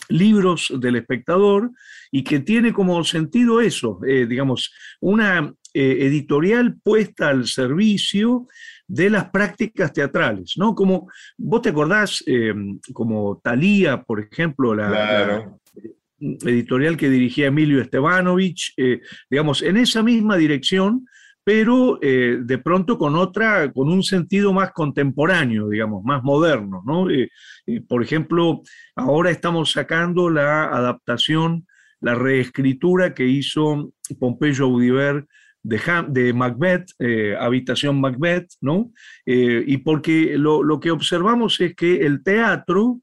[0.09, 1.71] Libros del Espectador
[2.11, 8.49] y que tiene como sentido eso, eh, digamos, una eh, editorial puesta al servicio
[8.89, 10.75] de las prácticas teatrales, ¿no?
[10.75, 12.53] Como vos te acordás, eh,
[12.93, 15.49] como Talía, por ejemplo, la,
[16.19, 21.07] editorial que dirigía Emilio Estebanovich, eh, digamos, en esa misma dirección,
[21.45, 27.07] pero de pronto con otra, con un sentido más contemporáneo, digamos, más moderno, ¿no?
[27.89, 28.61] por ejemplo,
[28.95, 31.67] ahora estamos sacando la adaptación,
[32.01, 35.27] la reescritura que hizo Pompeyo Audiver
[35.63, 38.93] de, Macbeth, eh, Habitación Macbeth, ¿no?
[39.27, 43.01] Eh, y porque lo, que observamos es que el teatro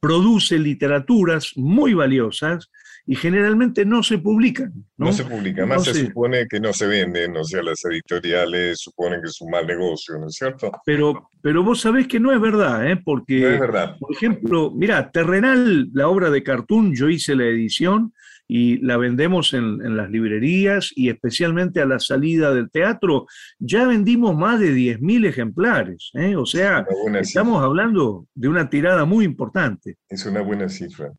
[0.00, 2.70] produce literaturas muy valiosas
[3.04, 4.72] y generalmente no se publican.
[4.98, 9.22] No, se publican, más se supone que no se venden, o sea, las editoriales suponen
[9.22, 10.70] que es un mal negocio, ¿no es cierto?
[10.84, 13.00] Pero, pero vos sabés que no es verdad, ¿eh?
[13.02, 13.96] porque, no es verdad.
[13.98, 18.12] por ejemplo, mira, Terrenal, la obra de Cartoon, yo hice la edición
[18.48, 23.26] y la vendemos en, las librerías y especialmente a la salida del teatro,
[23.58, 26.10] ya vendimos más de 10.000 ejemplares.
[26.14, 26.34] ¿eh?
[26.34, 26.86] O sea,
[27.20, 29.98] estamos hablando de una tirada muy importante.
[30.08, 31.12] Es una buena cifra.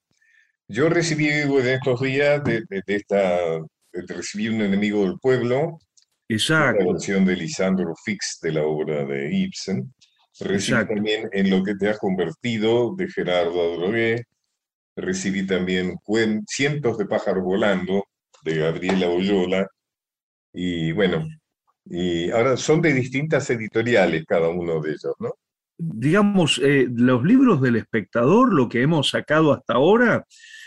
[0.67, 3.37] Yo recibí en estos días de, esta,
[3.93, 5.79] recibí un enemigo del pueblo,
[6.27, 6.83] Exacto.
[6.83, 9.93] la versión de Lisandro Fix de la obra de Ibsen.
[10.39, 14.25] Recibí también en lo que te has convertido de Gerardo Adrogué,
[15.01, 15.95] recibí también
[16.47, 18.05] cientos de pájaros volando
[18.43, 19.67] de Gabriela Oyola,
[20.53, 21.27] y bueno,
[21.85, 25.33] y ahora son de distintas editoriales cada uno de ellos, ¿no?
[25.77, 30.25] Digamos, eh, los libros del espectador, lo que hemos sacado hasta ahora,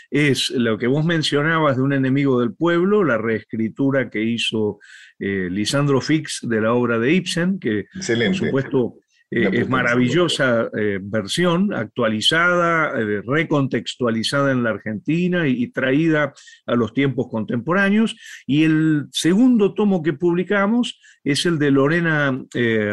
[0.09, 4.79] es lo que vos mencionabas de un enemigo del pueblo, la reescritura que hizo
[5.17, 8.95] eh, Lisandro Fix de la obra de Ibsen, que por supuesto
[9.35, 16.33] eh, es maravillosa eh, versión, actualizada, eh, recontextualizada en la Argentina y, traída
[16.67, 18.15] a los tiempos contemporáneos.
[18.45, 22.45] Y el segundo tomo que publicamos es el de Lorena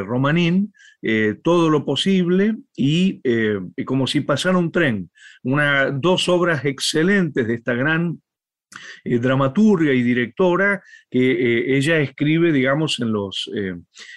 [0.06, 0.72] Romanín,
[1.42, 3.20] Todo lo posible y,
[3.84, 5.10] como si pasara un tren.
[5.42, 8.20] Una, dos obras excelentes de esta gran
[9.04, 13.50] eh, dramaturga y directora que eh, ella escribe, digamos, en los...
[13.54, 13.74] Eh,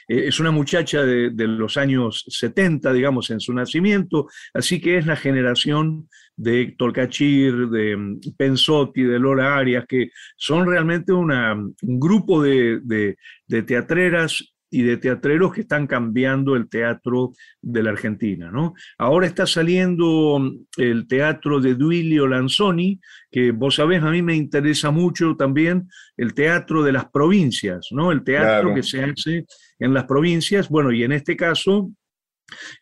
[0.07, 5.15] es una muchacha de, los años 70, digamos, en su nacimiento, así que es la
[5.15, 11.99] generación de Héctor Cachir, de mm, Pensotti, de Lola Arias, que son realmente una, un
[11.99, 18.49] grupo de, de teatreras y de teatreros que están cambiando el teatro de la Argentina.
[18.51, 18.73] ¿no?
[18.97, 24.35] Ahora está saliendo mm, el teatro de Duilio Lanzoni, que vos sabés, a mí me
[24.35, 28.11] interesa mucho también el teatro de las provincias, ¿no?
[28.11, 29.45] el teatro que se hace
[29.77, 30.69] en las provincias.
[30.69, 31.91] Bueno, y en este caso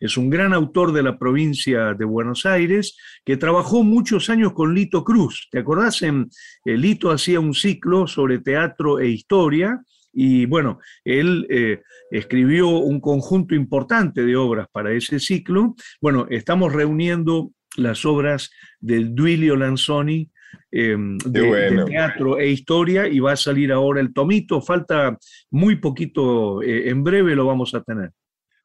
[0.00, 4.74] es un gran autor de la provincia de Buenos Aires que trabajó muchos años con
[4.74, 5.48] Lito Cruz.
[5.50, 6.00] ¿Te acordás?
[6.00, 6.30] En,
[6.64, 9.78] eh, Lito hacía un ciclo sobre teatro e historia
[10.12, 15.74] y bueno, él eh, escribió un conjunto importante de obras para ese ciclo.
[16.00, 20.30] Bueno, estamos reuniendo las obras del Duilio Lanzoni
[20.70, 24.60] em, de, teatro e historia y va a salir ahora el tomito.
[24.60, 25.16] Falta
[25.50, 28.10] muy poquito, eh, en breve lo vamos a tener.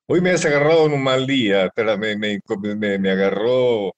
[0.10, 3.94] Hoy me has agarrado en un mal día, me, me, me agarró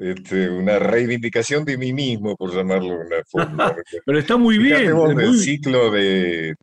[0.00, 3.76] este, una reivindicación de mí mismo, por llamarlo de una forma.
[4.06, 4.90] Pero está muy bien.
[5.18, 6.54] El ciclo de,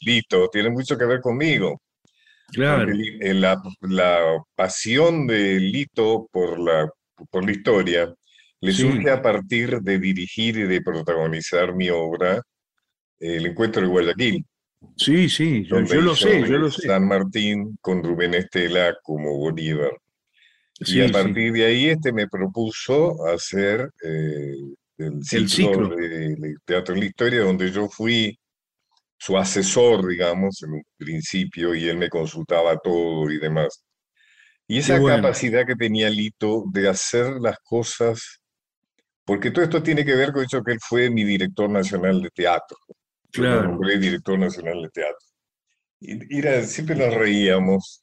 [0.00, 1.80] Lito tiene mucho que ver conmigo.
[2.48, 2.92] Claro.
[3.20, 6.88] La, la, pasión de Lito por la,
[7.30, 8.14] por la historia
[8.60, 12.42] le surge a partir de dirigir y de protagonizar mi obra,
[13.18, 14.44] El Encuentro de Guayaquil.
[14.96, 16.86] Sí, sí, yo, lo sé, yo lo sé.
[16.86, 19.92] San Martín con Rubén Estela como Bolívar
[20.80, 24.54] y a partir de ahí este me propuso hacer eh,
[24.98, 28.38] el, ciclo De, Teatro en la Historia, donde yo fui
[29.18, 33.82] su asesor, digamos, en un principio, y él me consultaba todo y demás.
[34.68, 38.40] Y esa capacidad que tenía Lito de hacer las cosas,
[39.24, 42.30] porque todo esto tiene que ver con eso que él fue mi director nacional de
[42.30, 42.76] teatro.
[43.30, 43.76] Claro.
[43.76, 45.26] Fue director nacional de teatro.
[46.00, 48.02] Y, siempre nos reíamos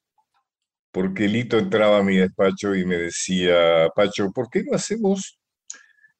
[0.93, 5.39] porque Lito entraba a mi despacho y me decía, Pacho, ¿por qué no hacemos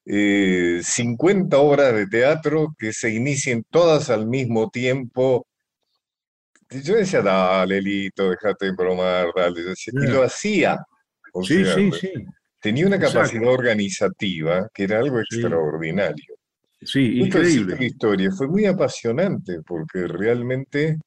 [0.04, 5.46] 50 eh, obras de teatro que se inicien todas al mismo tiempo?
[6.68, 9.60] yo decía, dale, Lito, déjate de bromar, dale.
[9.86, 10.84] Y lo hacía.
[11.44, 12.12] sí, sí, sí.
[12.60, 16.34] Tenía una capacidad organizativa que era algo extraordinario.
[16.82, 17.76] Sí, increíble.
[17.76, 20.98] La historia fue muy apasionante porque realmente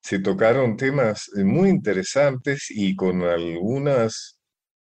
[0.00, 4.38] se tocaron temas eh, muy interesantes y con algunas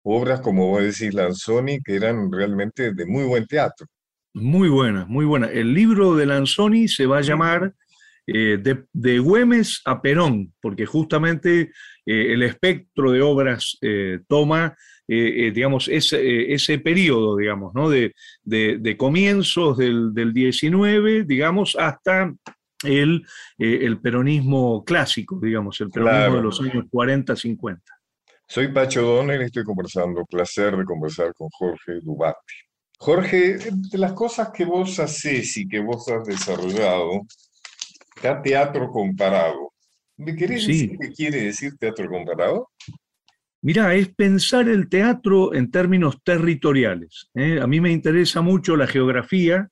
[0.02, 3.86] obras, como vos decís, Lanzoni, que eran realmente de muy buen teatro.
[4.34, 5.46] Muy buena, muy buena.
[5.48, 7.74] El libro de Lanzoni se va a llamar
[8.26, 8.58] eh,
[8.92, 11.72] de, Güemes a Perón, porque justamente
[12.06, 13.78] eh, el espectro de obras
[14.26, 14.74] toma,
[15.06, 17.90] digamos, ese, ese periodo, digamos, ¿no?
[17.90, 22.32] De, de, comienzos del, del 19, digamos, hasta
[22.84, 23.22] el,
[23.58, 27.82] eh, el peronismo clásico, digamos, el peronismo de los años 40, 50.
[28.48, 32.54] Soy Pacho Donner y estoy conversando, placer de conversar con Jorge Dubati.
[32.98, 37.22] Jorge, de las cosas que vos haces y que vos has desarrollado,
[38.14, 39.72] está teatro comparado.
[40.18, 42.68] ¿Me querés decir qué quiere decir teatro comparado?
[43.62, 47.30] Mira, es pensar el teatro en términos territoriales.
[47.34, 47.60] ¿eh?
[47.60, 49.68] A mí me interesa mucho la geografía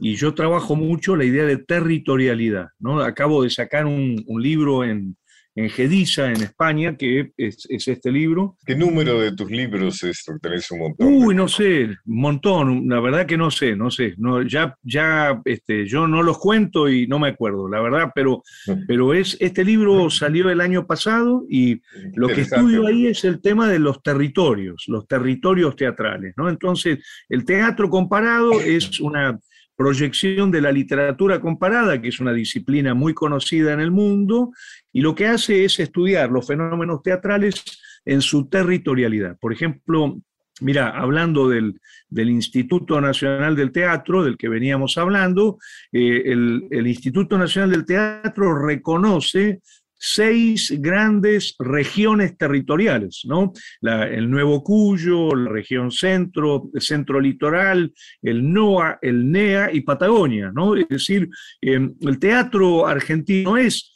[0.00, 2.68] y yo trabajo mucho la idea de territorialidad.
[2.78, 3.00] ¿no?
[3.00, 5.16] Acabo de sacar un, un libro en,
[5.58, 8.56] en Gediza, en España, que es, este libro.
[8.64, 10.24] ¿Qué número de tus libros es?
[10.40, 11.08] Tenés un montón.
[11.08, 15.40] Uy, no sé, un montón, la verdad que no sé, no sé, no, ya, ya
[15.44, 18.44] este, yo no los cuento y no me acuerdo, la verdad, pero,
[18.86, 21.82] pero es, este libro salió el año pasado y
[22.14, 26.48] lo que estudio ahí es el tema de los territorios, los territorios teatrales, ¿no?
[26.48, 29.36] Entonces, el teatro comparado es una
[29.78, 34.50] proyección de la literatura comparada, que es una disciplina muy conocida en el mundo,
[34.92, 37.62] y lo que hace es estudiar los fenómenos teatrales
[38.04, 39.38] en su territorialidad.
[39.38, 40.20] Por ejemplo,
[40.60, 45.58] mira, hablando del, Instituto Nacional del Teatro, del que veníamos hablando,
[45.92, 49.60] eh, el, el Instituto Nacional del Teatro reconoce
[49.98, 53.52] seis grandes regiones territoriales, ¿no?
[53.82, 57.92] el Nuevo Cuyo, la región centro, el centro litoral,
[58.22, 60.76] el NOA, el NEA y Patagonia, ¿no?
[60.76, 61.28] Es decir,
[61.60, 63.94] em, el teatro argentino es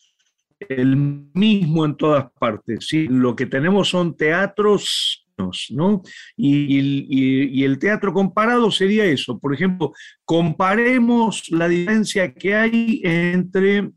[0.68, 3.09] el mismo en todas partes, ¿sí?
[3.09, 5.22] Lo que tenemos son teatros
[5.70, 6.03] ¿no?
[6.36, 9.38] y, el teatro comparado sería eso.
[9.38, 9.92] Por ejemplo,
[10.24, 13.90] comparemos la diferencia que hay entre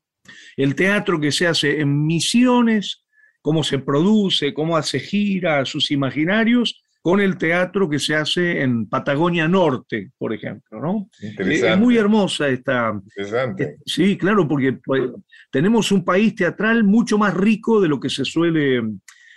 [0.58, 3.04] el teatro que se hace en Misiones,
[3.42, 8.64] cómo se produce, cómo hace gira a sus imaginarios, con el teatro que se hace
[8.64, 11.08] en Patagonia Norte, por ejemplo, ¿no?
[11.22, 12.90] Es muy hermosa esta...
[12.92, 13.78] Interesante.
[13.86, 15.12] Sí, claro, porque pues,
[15.52, 18.82] tenemos un país teatral mucho más rico de lo que se suele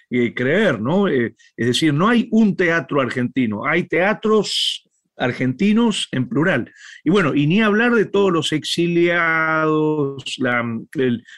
[0.09, 1.09] eh, creer, ¿no?
[1.09, 4.88] Eh, es decir, no hay un teatro argentino, hay teatros
[5.19, 6.73] argentinos en plural.
[7.05, 10.25] Y bueno, y ni hablar de todos los exiliados,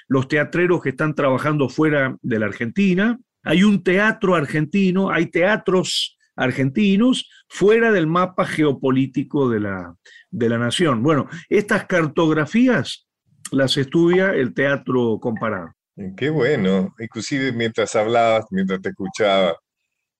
[0.09, 3.19] los teatreros que están trabajando fuera de la Argentina.
[3.43, 9.95] Hay un teatro argentino, hay teatros argentinos fuera del mapa geopolítico de la,
[10.31, 11.03] de la nación.
[11.03, 13.09] Bueno, estas cartografías
[13.51, 15.73] las estudia el teatro comparado.
[16.17, 16.95] Qué bueno.
[16.99, 19.57] Inclusive mientras hablabas, mientras te escuchaba,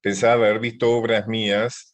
[0.03, 1.90] pensaba haber visto obras mías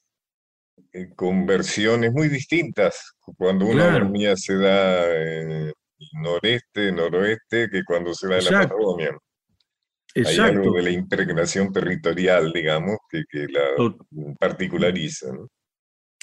[1.14, 3.16] con versiones muy distintas.
[3.20, 4.36] Cuando una claro.
[4.36, 5.72] se da en
[6.12, 9.18] noreste, noroeste, que cuando se da en la Patagonia.
[10.14, 13.94] Hay algo de la impregnación territorial, digamos, que, la
[14.38, 15.26] particulariza.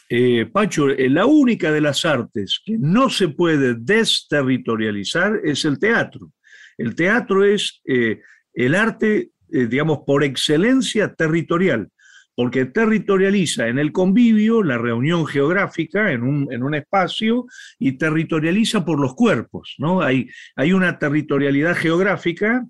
[0.10, 5.78] Eh, Pacho, eh, la única de las artes que no se puede desterritorializar es el
[5.78, 6.32] teatro.
[6.76, 11.88] El teatro es el arte, digamos, por excelencia territorial
[12.36, 17.46] porque territorializa en el convivio la reunión geográfica en un, espacio
[17.78, 20.02] y territorializa por los cuerpos, ¿no?
[20.02, 22.66] Hay, hay una territorialidad geográfica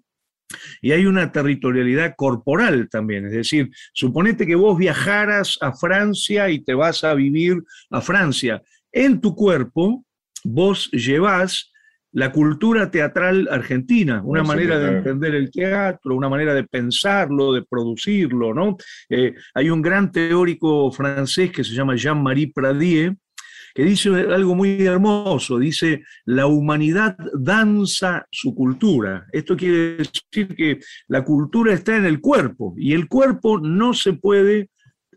[0.81, 6.59] y hay una territorialidad corporal también, es decir, suponete que vos viajaras a Francia y
[6.59, 8.61] te vas a vivir a Francia.
[8.91, 10.05] En tu cuerpo
[10.43, 11.72] vos llevás
[12.13, 17.63] la cultura teatral argentina, una manera de entender el teatro, una manera de pensarlo, de
[17.63, 18.77] producirlo, ¿no?
[19.09, 23.15] Eh, hay un gran teórico francés que se llama Jean-Marie Pradier,
[23.73, 29.25] que dice algo muy hermoso, dice, la humanidad danza su cultura.
[29.31, 34.13] Esto quiere decir que la cultura está en el cuerpo y el cuerpo no se
[34.13, 34.69] puede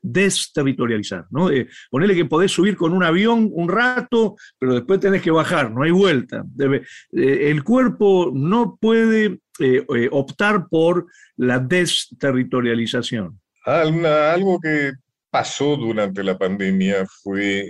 [0.07, 1.51] desterritorializar, ¿no?
[1.51, 5.71] Eh, ponerle que podés subir con un avión un rato, pero después tenés que bajar,
[5.73, 6.45] no hay vuelta.
[6.47, 6.83] Debe,
[7.13, 13.41] eh, el cuerpo no puede eh, optar por la desterritorialización.
[13.65, 14.93] algo que
[15.29, 17.65] pasó durante la pandemia fue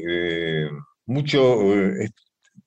[1.07, 1.59] mucho,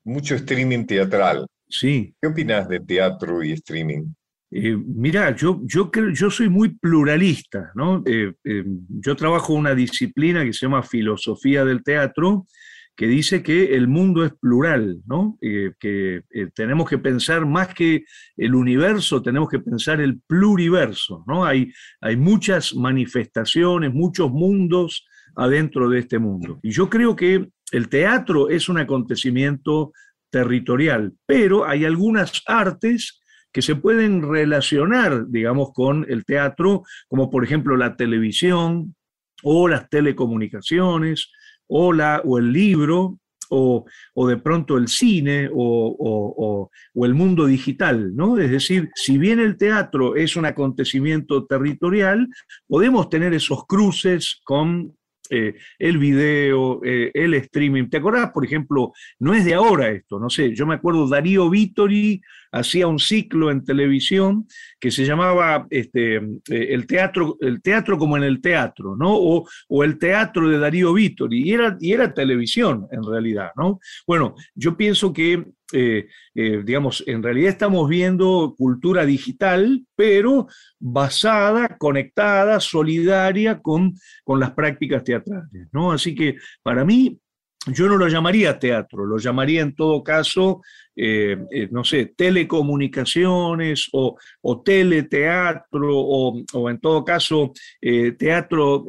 [0.03, 1.45] mucho streaming teatral.
[1.67, 2.15] Sí.
[2.19, 4.07] ¿Qué opinas de teatro y streaming?
[4.51, 8.01] Eh, mira, yo, yo, yo soy muy pluralista, ¿no?
[8.05, 12.47] Eh, eh, yo trabajo una disciplina que se llama filosofía del teatro,
[12.95, 15.37] que dice que el mundo es plural, ¿no?
[15.39, 16.21] que
[16.53, 18.03] tenemos que pensar más que
[18.35, 21.45] el universo, tenemos que pensar el pluriverso, ¿no?
[21.45, 21.71] Hay,
[22.01, 26.59] hay muchas manifestaciones, muchos mundos adentro de este mundo.
[26.61, 29.93] Y yo creo que el teatro es un acontecimiento
[30.29, 33.21] territorial, pero hay algunas artes
[33.51, 38.95] que se pueden relacionar, digamos, con el teatro, como por ejemplo la televisión
[39.43, 41.31] o las telecomunicaciones
[41.67, 43.19] o, la, o el libro
[43.49, 43.85] o,
[44.27, 48.37] de pronto el cine o, o, el mundo digital, ¿no?
[48.37, 52.27] Es decir, si bien el teatro es un acontecimiento territorial,
[52.67, 54.95] podemos tener esos cruces con
[55.29, 57.89] eh, el video, eh, el streaming.
[57.89, 61.49] ¿Te acordás, por ejemplo, no es de ahora esto, no sé, yo me acuerdo Darío
[61.49, 62.21] Vittori
[62.51, 64.47] hacía un ciclo en televisión
[64.79, 69.15] que se llamaba este, eh, el, teatro, el teatro como en el teatro, ¿no?
[69.15, 73.79] O, el teatro de Darío Vittori, y era, y era televisión en realidad, ¿no?
[74.05, 80.47] Bueno, yo pienso que eh, eh, digamos, en realidad estamos viendo cultura digital, pero
[80.79, 83.93] basada, conectada, solidaria con,
[84.23, 85.91] con las prácticas teatrales, ¿no?
[85.91, 87.19] Así que para mí
[87.67, 90.61] yo no lo llamaría teatro, lo llamaría en todo caso,
[90.95, 94.17] eh, eh, no sé, telecomunicaciones o,
[94.63, 97.51] teleteatro o, en todo caso
[97.81, 98.85] eh, teatro,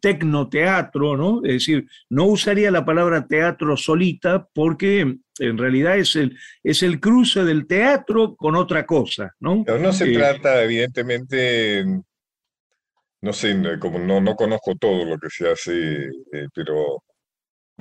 [0.00, 1.40] tecnoteatro, ¿no?
[1.44, 7.00] Es decir, no usaría la palabra teatro solita porque en realidad es el, es el
[7.00, 9.62] cruce del teatro con otra cosa, ¿no?
[9.64, 11.84] Pero no se trata, evidentemente,
[13.20, 16.10] no sé, como no, no conozco todo lo que se hace,
[16.52, 17.02] pero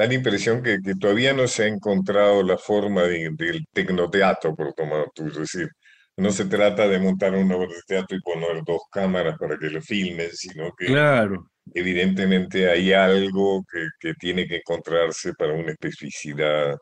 [0.02, 4.74] da la impresión que, que, todavía no se ha encontrado la forma del tecnoteatro, por
[4.74, 5.70] tomar tu decir.
[6.18, 9.70] No se trata de montar una obra de teatro y poner dos cámaras para que
[9.70, 11.48] lo filmen, sino que claro.
[11.74, 16.78] evidentemente hay algo que, que tiene que encontrarse para una especificidad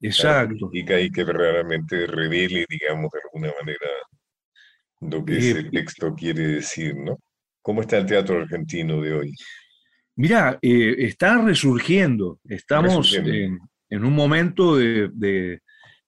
[0.00, 0.70] Exacto.
[0.72, 3.88] y que realmente revele, digamos, de alguna manera
[5.00, 7.18] lo que ese texto quiere decir, ¿no?
[7.62, 9.34] ¿Cómo está el teatro argentino de hoy?
[10.16, 12.38] Mira, eh, está resurgiendo.
[12.44, 15.60] Estamos En, un momento de,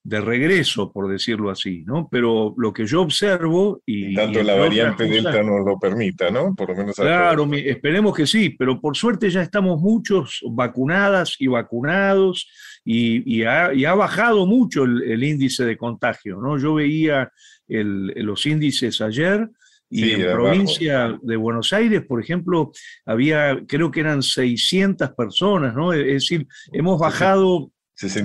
[0.05, 2.07] regreso, por decirlo así, ¿no?
[2.09, 4.13] Pero lo que yo observo y...
[4.13, 6.53] tanto la variante Delta nos lo permita, ¿no?
[6.55, 6.95] Por lo menos...
[6.95, 12.47] Claro, esperemos que sí, pero por suerte ya estamos muchos vacunadas y vacunados
[12.85, 16.57] y, ha, bajado mucho el, índice de contagio, ¿no?
[16.57, 17.31] Yo veía
[17.67, 19.49] los índices ayer
[19.93, 22.71] y en provincia de Buenos Aires, por ejemplo,
[23.05, 25.93] había, creo que eran 600 personas, ¿no?
[25.93, 27.71] Es decir, hemos bajado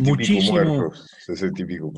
[0.00, 0.92] muchísimo.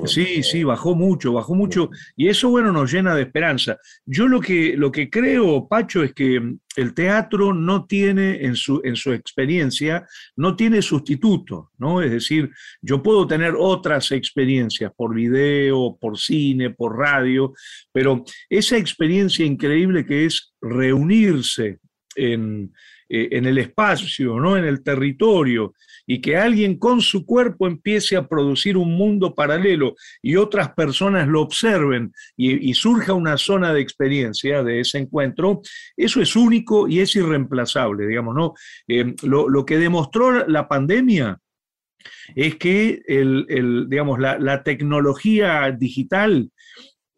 [0.05, 1.89] sí, sí, bajó mucho, bajó mucho.
[2.15, 3.77] Y eso, bueno, nos llena de esperanza.
[4.05, 6.41] Yo lo que, lo que creo, Pacho, es que
[6.75, 10.05] el teatro no tiene en su, en su experiencia,
[10.35, 12.01] no tiene sustituto, ¿no?
[12.01, 12.49] Es decir,
[12.81, 17.53] yo puedo tener otras experiencias por video, por cine, por radio,
[17.91, 21.79] pero esa experiencia increíble que es reunirse
[22.15, 22.71] en,
[23.13, 24.55] eh, en el espacio, ¿no?
[24.55, 25.73] en el territorio,
[26.07, 31.27] y que alguien con su cuerpo empiece a producir un mundo paralelo y otras personas
[31.27, 35.61] lo observen y, surja una zona de experiencia de ese encuentro,
[35.97, 38.53] eso es único y es irreemplazable, digamos, ¿no?
[38.87, 41.37] Eh, lo, que demostró la pandemia
[42.33, 46.49] es que el, digamos, la, tecnología digital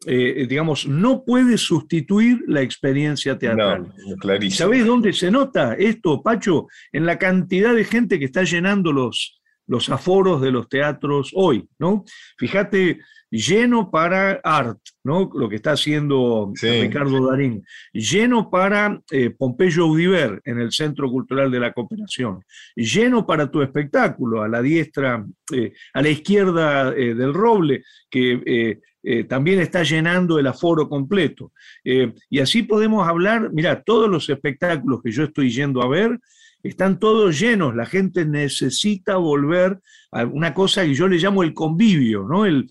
[0.06, 3.92] eh, digamos, no puede sustituir la experiencia teatral.
[4.06, 6.66] No, ¿Sabés dónde se nota esto, Pacho?
[6.92, 11.68] En la cantidad de gente que está llenando los, los aforos de los teatros hoy,
[11.78, 12.04] ¿no?
[12.38, 13.00] Fíjate,
[13.30, 15.30] lleno para art, ¿no?
[15.34, 21.50] Lo que está haciendo Ricardo Darín, lleno para eh, Pompeyo Audiver en el Centro Cultural
[21.50, 22.44] de la Cooperación,
[22.76, 29.24] lleno para tu espectáculo, a la diestra, eh, a la izquierda del Roble, que eh,
[29.24, 31.52] también está llenando el aforo completo.
[31.84, 36.18] Eh, y así podemos hablar, mira, todos los espectáculos que yo estoy yendo a ver
[36.62, 39.78] están todos llenos, la gente necesita volver
[40.10, 42.46] a una cosa que yo le llamo el convivio, ¿no?
[42.46, 42.70] El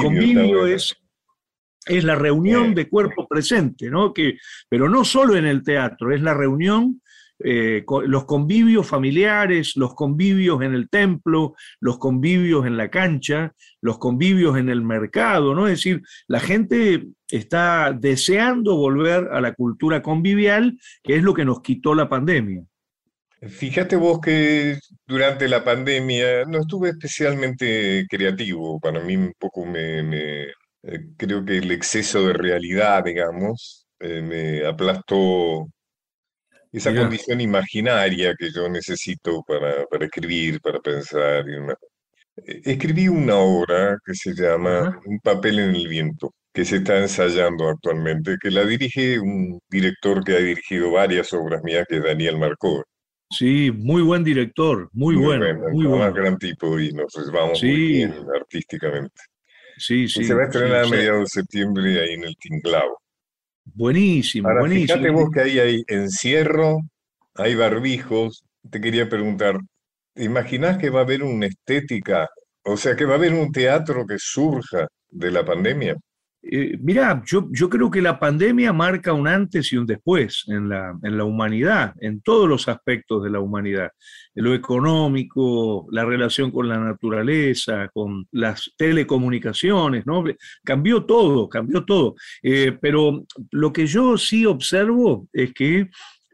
[0.00, 0.94] convivio, es,
[1.86, 4.14] es la reunión de cuerpo presente, ¿no?
[4.14, 4.38] Que,
[4.68, 7.02] pero no solo en el teatro, es la reunión
[7.40, 13.98] eh, los convivios familiares, los convivios en el templo, los convivios en la cancha, los
[13.98, 15.66] convivios en el mercado, ¿no?
[15.66, 21.44] Es decir, la gente está deseando volver a la cultura convivial, que es lo que
[21.44, 22.64] nos quitó la pandemia.
[23.40, 28.80] Fíjate vos que durante la pandemia no estuve especialmente creativo.
[28.80, 30.48] Para mí un poco me,
[30.82, 35.68] eh, creo que el exceso de realidad, digamos, eh, me aplastó
[36.72, 41.44] esa condición imaginaria que yo necesito para, para escribir, para pensar.
[41.48, 46.98] E, escribí una obra que se llama Un papel en el viento, que se está
[46.98, 52.04] ensayando actualmente, que la dirige un director que ha dirigido varias obras mías, que es
[52.04, 52.84] Daniel Marcó.
[53.30, 55.46] Sí, muy buen director, muy, bueno.
[55.70, 56.12] muy bueno.
[56.12, 59.20] gran tipo y nos vamos muy bien artísticamente.
[59.76, 60.24] Sí, sí.
[60.24, 62.98] se va a estrenar a mediados de septiembre ahí en el Tinglao.
[63.74, 64.86] Buenísimo, buenísimo.
[64.86, 66.78] Fíjate vos que ahí hay encierro,
[67.34, 68.44] hay barbijos.
[68.70, 69.58] Te quería preguntar,
[70.14, 72.28] ¿te imaginás que va a haber una estética,
[72.64, 75.96] o sea, que va a haber un teatro que surja de la pandemia?
[76.42, 80.96] Eh, mirá, yo, creo que la pandemia marca un antes y un después en la,
[81.02, 83.90] en humanidad, en todos los aspectos de la humanidad.
[84.34, 90.24] lo económico, la relación con la naturaleza, con las telecomunicaciones, ¿no?
[90.64, 92.14] Cambió todo, cambió todo.
[92.42, 95.90] Eh, pero lo que yo sí observo es que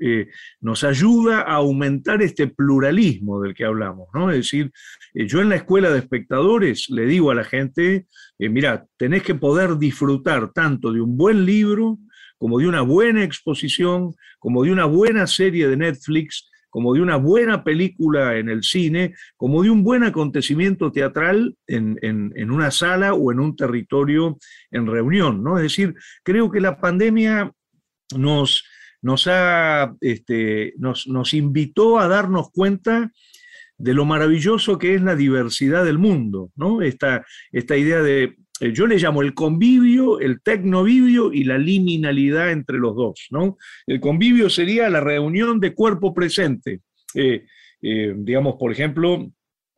[0.07, 0.29] eh,
[0.61, 4.31] nos ayuda a aumentar este pluralismo del que hablamos, ¿no?
[4.31, 4.71] Es decir,
[5.15, 8.07] eh, yo en la escuela de espectadores le digo a la gente,
[8.39, 11.99] eh, mira, tenés que poder disfrutar tanto de un buen libro,
[12.37, 17.17] como de una buena exposición, como de una buena serie de Netflix, como de una
[17.17, 23.15] buena película en el cine, como de un buen acontecimiento teatral en, en, una sala
[23.15, 24.37] o en un territorio
[24.71, 25.57] en reunión, ¿no?
[25.57, 27.51] Es decir, creo que la pandemia
[28.15, 28.65] nos,
[29.05, 33.13] nos, ha, este, nos, nos invitó a darnos cuenta
[33.77, 36.81] de lo maravilloso que es la diversidad del mundo, ¿no?
[36.81, 42.51] Esta, esta idea de, eh, yo le llamo el convivio, el tecnovivio y la liminalidad
[42.51, 43.59] entre los dos, ¿no?
[43.87, 46.81] El convivio sería la reunión de cuerpo presente,
[47.15, 47.45] eh,
[47.83, 49.31] eh, digamos, por ejemplo,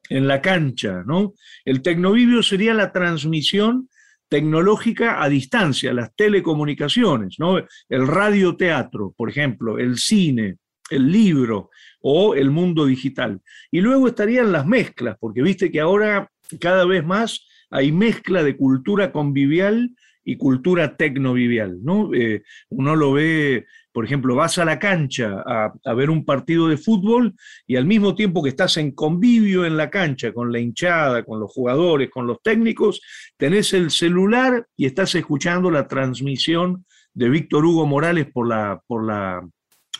[0.08, 1.34] en la cancha, ¿no?
[1.64, 3.88] El tecnovivio sería la transmisión
[4.28, 7.58] tecnológica a distancia, las telecomunicaciones, ¿no?
[7.58, 10.56] el radioteatro, por ejemplo, el cine,
[10.90, 11.70] el libro
[12.00, 13.40] o el mundo digital.
[13.70, 18.56] Y luego estarían las mezclas, porque viste que ahora cada vez más hay mezcla de
[18.56, 19.90] cultura convivial
[20.24, 21.78] y cultura tecnovivial.
[21.82, 22.12] ¿no?
[22.14, 23.66] Eh, uno lo ve,
[23.96, 27.34] por ejemplo, vas a la cancha a, ver un partido de fútbol
[27.66, 31.40] y al mismo tiempo que estás en convivio en la cancha con la hinchada, con
[31.40, 33.00] los jugadores, con los técnicos,
[33.38, 36.84] tenés el celular y estás escuchando la transmisión
[37.14, 39.40] de Víctor Hugo Morales por la, por la,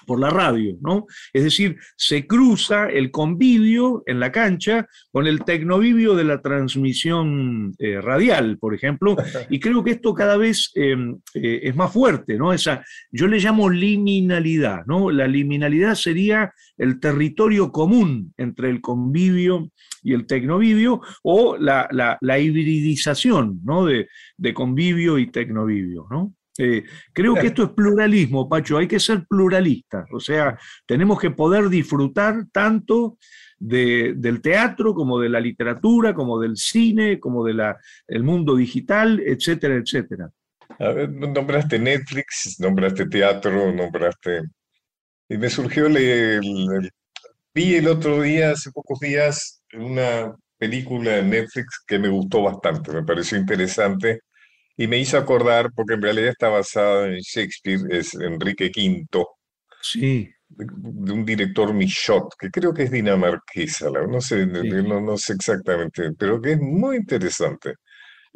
[0.07, 1.07] por la radio, ¿no?
[1.33, 7.75] Es decir, se cruza el convivio en la cancha con el tecnovivio de la transmisión
[7.79, 9.17] eh, radial, por ejemplo,
[9.51, 12.53] y creo que esto cada vez em, eh, es más fuerte, ¿no?
[12.53, 15.11] Esa, yo le llamo liminalidad, ¿no?
[15.11, 19.71] La liminalidad sería el territorio común entre el convivio
[20.03, 23.87] y el tecnovivio o la, hibridización, ¿no?
[23.87, 26.36] De, de convivio y tecnovivio, ¿no?
[26.59, 31.31] Eh, creo que esto es pluralismo, Pacho, hay que ser pluralistas, o sea, tenemos que
[31.31, 33.19] poder disfrutar tanto
[33.59, 37.75] del teatro como de la literatura, como del cine, como del
[38.23, 40.31] mundo digital, etcétera, etcétera.
[40.79, 44.43] A ver, nombraste Netflix, nombraste teatro, nombraste...
[45.29, 46.41] Y me surgió leer,
[47.55, 52.93] vi el otro día, hace pocos días, una película de Netflix que me gustó bastante,
[52.93, 54.21] me pareció interesante,
[54.77, 59.25] y me hizo acordar, porque en realidad está basada en Shakespeare, es Enrique V.
[59.81, 60.31] Sí.
[60.49, 66.13] De, un director Michot, que creo que es dinamarquesa, no sé, no, no, sé exactamente,
[66.17, 67.75] pero que es muy interesante.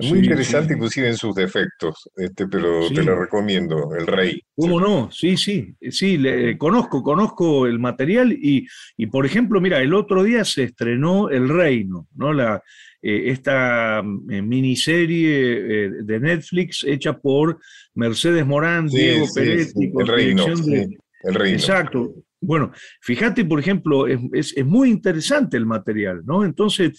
[0.09, 4.41] Muy interesante, inclusive en sus defectos, este, pero te lo recomiendo, El Rey.
[4.57, 5.11] ¿Cómo no?
[5.11, 10.23] Sí, sí, sí, le, conozco, conozco el material y, y, por ejemplo, mira, el otro
[10.23, 12.33] día se estrenó El Reino, ¿no?
[12.33, 12.63] La,
[13.03, 17.59] eh, esta eh, miniserie eh, de Netflix hecha por
[17.95, 21.57] Mercedes Morán, Diego Peretti, el reino, el reino.
[21.57, 22.15] Exacto.
[22.41, 22.73] Bueno,
[23.03, 26.45] fíjate, por ejemplo, es, es, muy interesante el material, ¿no?
[26.45, 26.99] Entonces,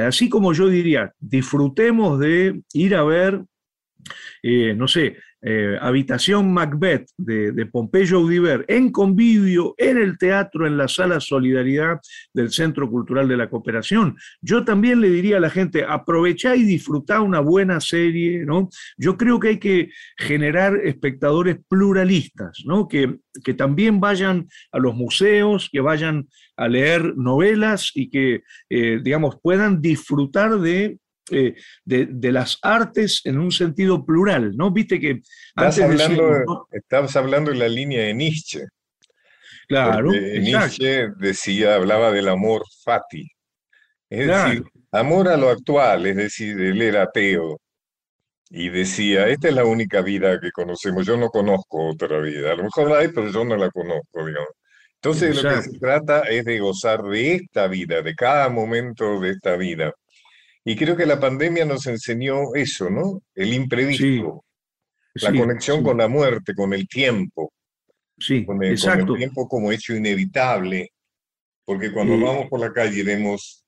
[0.00, 3.44] así como yo diría, disfrutemos de ir a ver,
[4.76, 5.16] no sé,
[5.48, 11.20] eh, Habitación Macbeth de, de, Pompeyo Audiver en convivio en el teatro, en la sala
[11.20, 12.00] Solidaridad
[12.34, 14.16] del Centro Cultural de la Cooperación.
[14.40, 18.70] Yo también le diría a la gente, aprovechá y disfrutá una buena serie, ¿no?
[18.96, 22.88] Yo creo que hay que generar espectadores pluralistas, ¿no?
[22.88, 26.26] Que, que también vayan a los museos, que vayan
[26.56, 30.98] a leer novelas y que, eh, digamos, puedan disfrutar de
[31.30, 31.54] eh,
[31.84, 34.70] de, las artes en un sentido plural, ¿no?
[34.70, 35.22] Viste que...
[35.56, 36.68] Estás hablando,
[37.14, 38.64] hablando de la línea de Nietzsche.
[39.68, 40.10] Claro.
[40.12, 43.26] Nietzsche decía, hablaba del amor fati.
[44.08, 47.60] Es decir, amor a lo actual, es decir, él era ateo.
[48.48, 52.52] Y decía, esta es la única vida que conocemos, yo no conozco otra vida.
[52.52, 54.50] A lo mejor la hay, pero yo no la conozco, digamos.
[54.94, 59.30] Entonces lo que se trata es de gozar de esta vida, de cada momento de
[59.30, 59.92] esta vida.
[60.68, 63.22] Y creo que la pandemia nos enseñó eso, ¿no?
[63.36, 64.44] El imprevisto,
[65.14, 67.52] la conexión con la muerte, con el tiempo.
[68.18, 69.06] Sí, con el, exacto.
[69.06, 70.90] Con el tiempo como hecho inevitable,
[71.64, 73.64] porque cuando vamos por la calle y vemos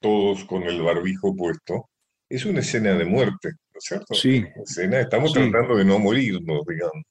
[0.00, 1.90] todos con el barbijo puesto,
[2.30, 4.14] es una escena de muerte, ¿no es cierto?
[4.14, 4.42] Sí.
[4.64, 7.04] Escena, estamos tratando de no morirnos, digamos.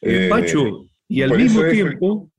[0.00, 2.30] Eh, Pacho, y al mismo tiempo,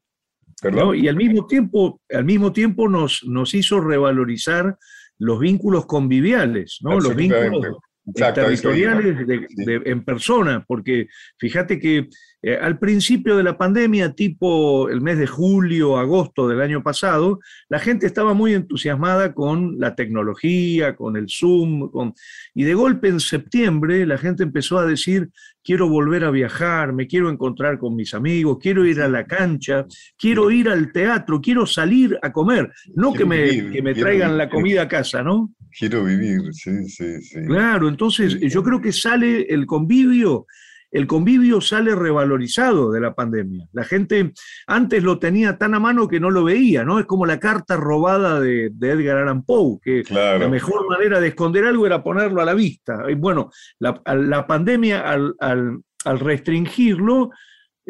[0.71, 0.95] ¿no?
[0.95, 4.75] y al mismo tiempo, al mismo tiempo nos, nos hizo revalorizar
[5.19, 6.99] los vínculos conviviales, ¿no?
[6.99, 7.77] Los vínculos
[8.13, 9.17] territoriales
[9.65, 11.07] en persona, porque
[11.37, 12.09] fíjate que
[12.41, 17.39] eh, al principio de la pandemia, tipo el mes de julio, agosto del año pasado,
[17.67, 21.89] la gente estaba muy entusiasmada con la tecnología, con el Zoom,
[22.53, 25.29] y de golpe en septiembre la gente empezó a decir,
[25.61, 29.85] quiero volver a viajar, me quiero encontrar con mis amigos, quiero ir a la cancha,
[30.17, 34.49] quiero ir al teatro, quiero salir a comer, no que me, que me traigan la
[34.49, 35.53] comida a casa, ¿no?
[35.77, 37.39] Quiero vivir, sí, sí, sí.
[37.45, 40.47] Claro, entonces yo creo que sale el convivio
[40.91, 43.67] el convivio sale revalorizado de la pandemia.
[43.73, 44.33] La gente
[44.67, 46.99] antes lo tenía tan a mano que no lo veía, ¿no?
[46.99, 51.65] Es como la carta robada de, Edgar Allan Poe, que la mejor manera de esconder
[51.65, 53.03] algo era ponerlo a la vista.
[53.09, 57.29] Y bueno, la, pandemia al, al restringirlo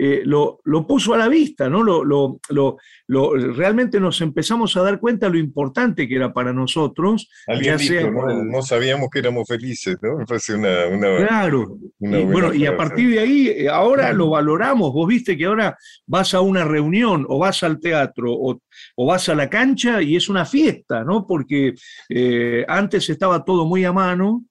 [0.01, 1.83] eh, lo, puso a la vista, ¿no?
[1.83, 2.05] Lo,
[2.47, 7.29] lo, realmente nos empezamos a dar cuenta de lo importante que era para nosotros.
[7.45, 8.61] Alguien dijo, ¿no?
[8.61, 10.15] sabíamos que éramos felices, ¿no?
[10.15, 11.77] una, claro.
[11.99, 14.93] y, bueno, y a partir de ahí, eh, ahora lo valoramos.
[14.93, 15.77] Vos viste que ahora
[16.07, 18.61] vas a una reunión o vas al teatro o,
[19.05, 21.27] vas a la cancha y es una fiesta, ¿no?
[21.27, 21.73] Porque
[22.07, 24.45] eh, antes estaba todo muy a mano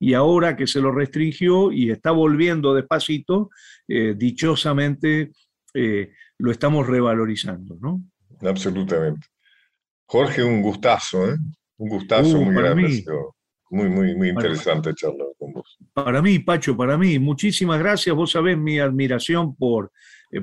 [0.00, 3.50] y ahora que se lo restringió y está volviendo despacito,
[3.86, 5.32] eh, dichosamente
[5.74, 8.02] eh, lo estamos revalorizando, ¿no?
[8.48, 9.26] Absolutamente.
[10.06, 11.36] Jorge, un gustazo, ¿eh?
[11.78, 13.04] Un gustazo uh, muy grande.
[13.70, 15.76] Muy, muy, muy interesante charlar con vos.
[15.92, 18.16] Para mí, Pacho, para mí, muchísimas gracias.
[18.16, 19.92] Vos sabés mi admiración por,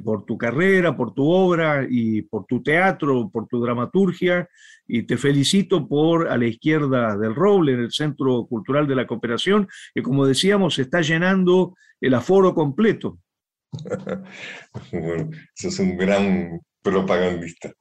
[0.04, 4.50] por tu carrera, por tu obra y por tu teatro, por tu dramaturgia
[4.88, 9.08] y te felicito por a la izquierda del Roble, en el Centro Cultural de la
[9.08, 13.20] Cooperación, que como decíamos está llenando el aforo completo.
[14.92, 17.72] bueno, eso es un gran propagandista.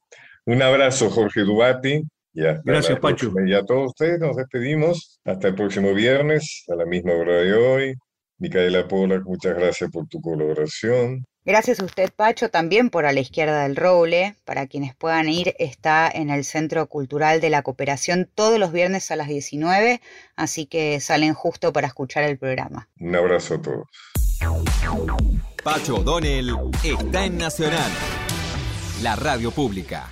[0.46, 2.02] Un abrazo, Jorge Dubati.
[2.34, 3.32] Gracias, Pacho.
[3.46, 5.20] Y a todos ustedes nos despedimos.
[5.24, 7.94] Hasta el próximo viernes, a la misma hora de hoy.
[8.38, 11.24] Micaela Pola, muchas gracias por tu colaboración.
[11.46, 14.36] Gracias a usted, Pacho, también por A la Izquierda del Roble.
[14.46, 19.10] Para quienes puedan ir, está en el Centro Cultural de la Cooperación todos los viernes
[19.10, 20.00] a las 19,
[20.36, 22.88] así que salen justo para escuchar el programa.
[22.98, 23.86] Un abrazo a todos.
[25.62, 27.92] Pacho O'Donnell está en Nacional,
[29.02, 30.10] la radio pública.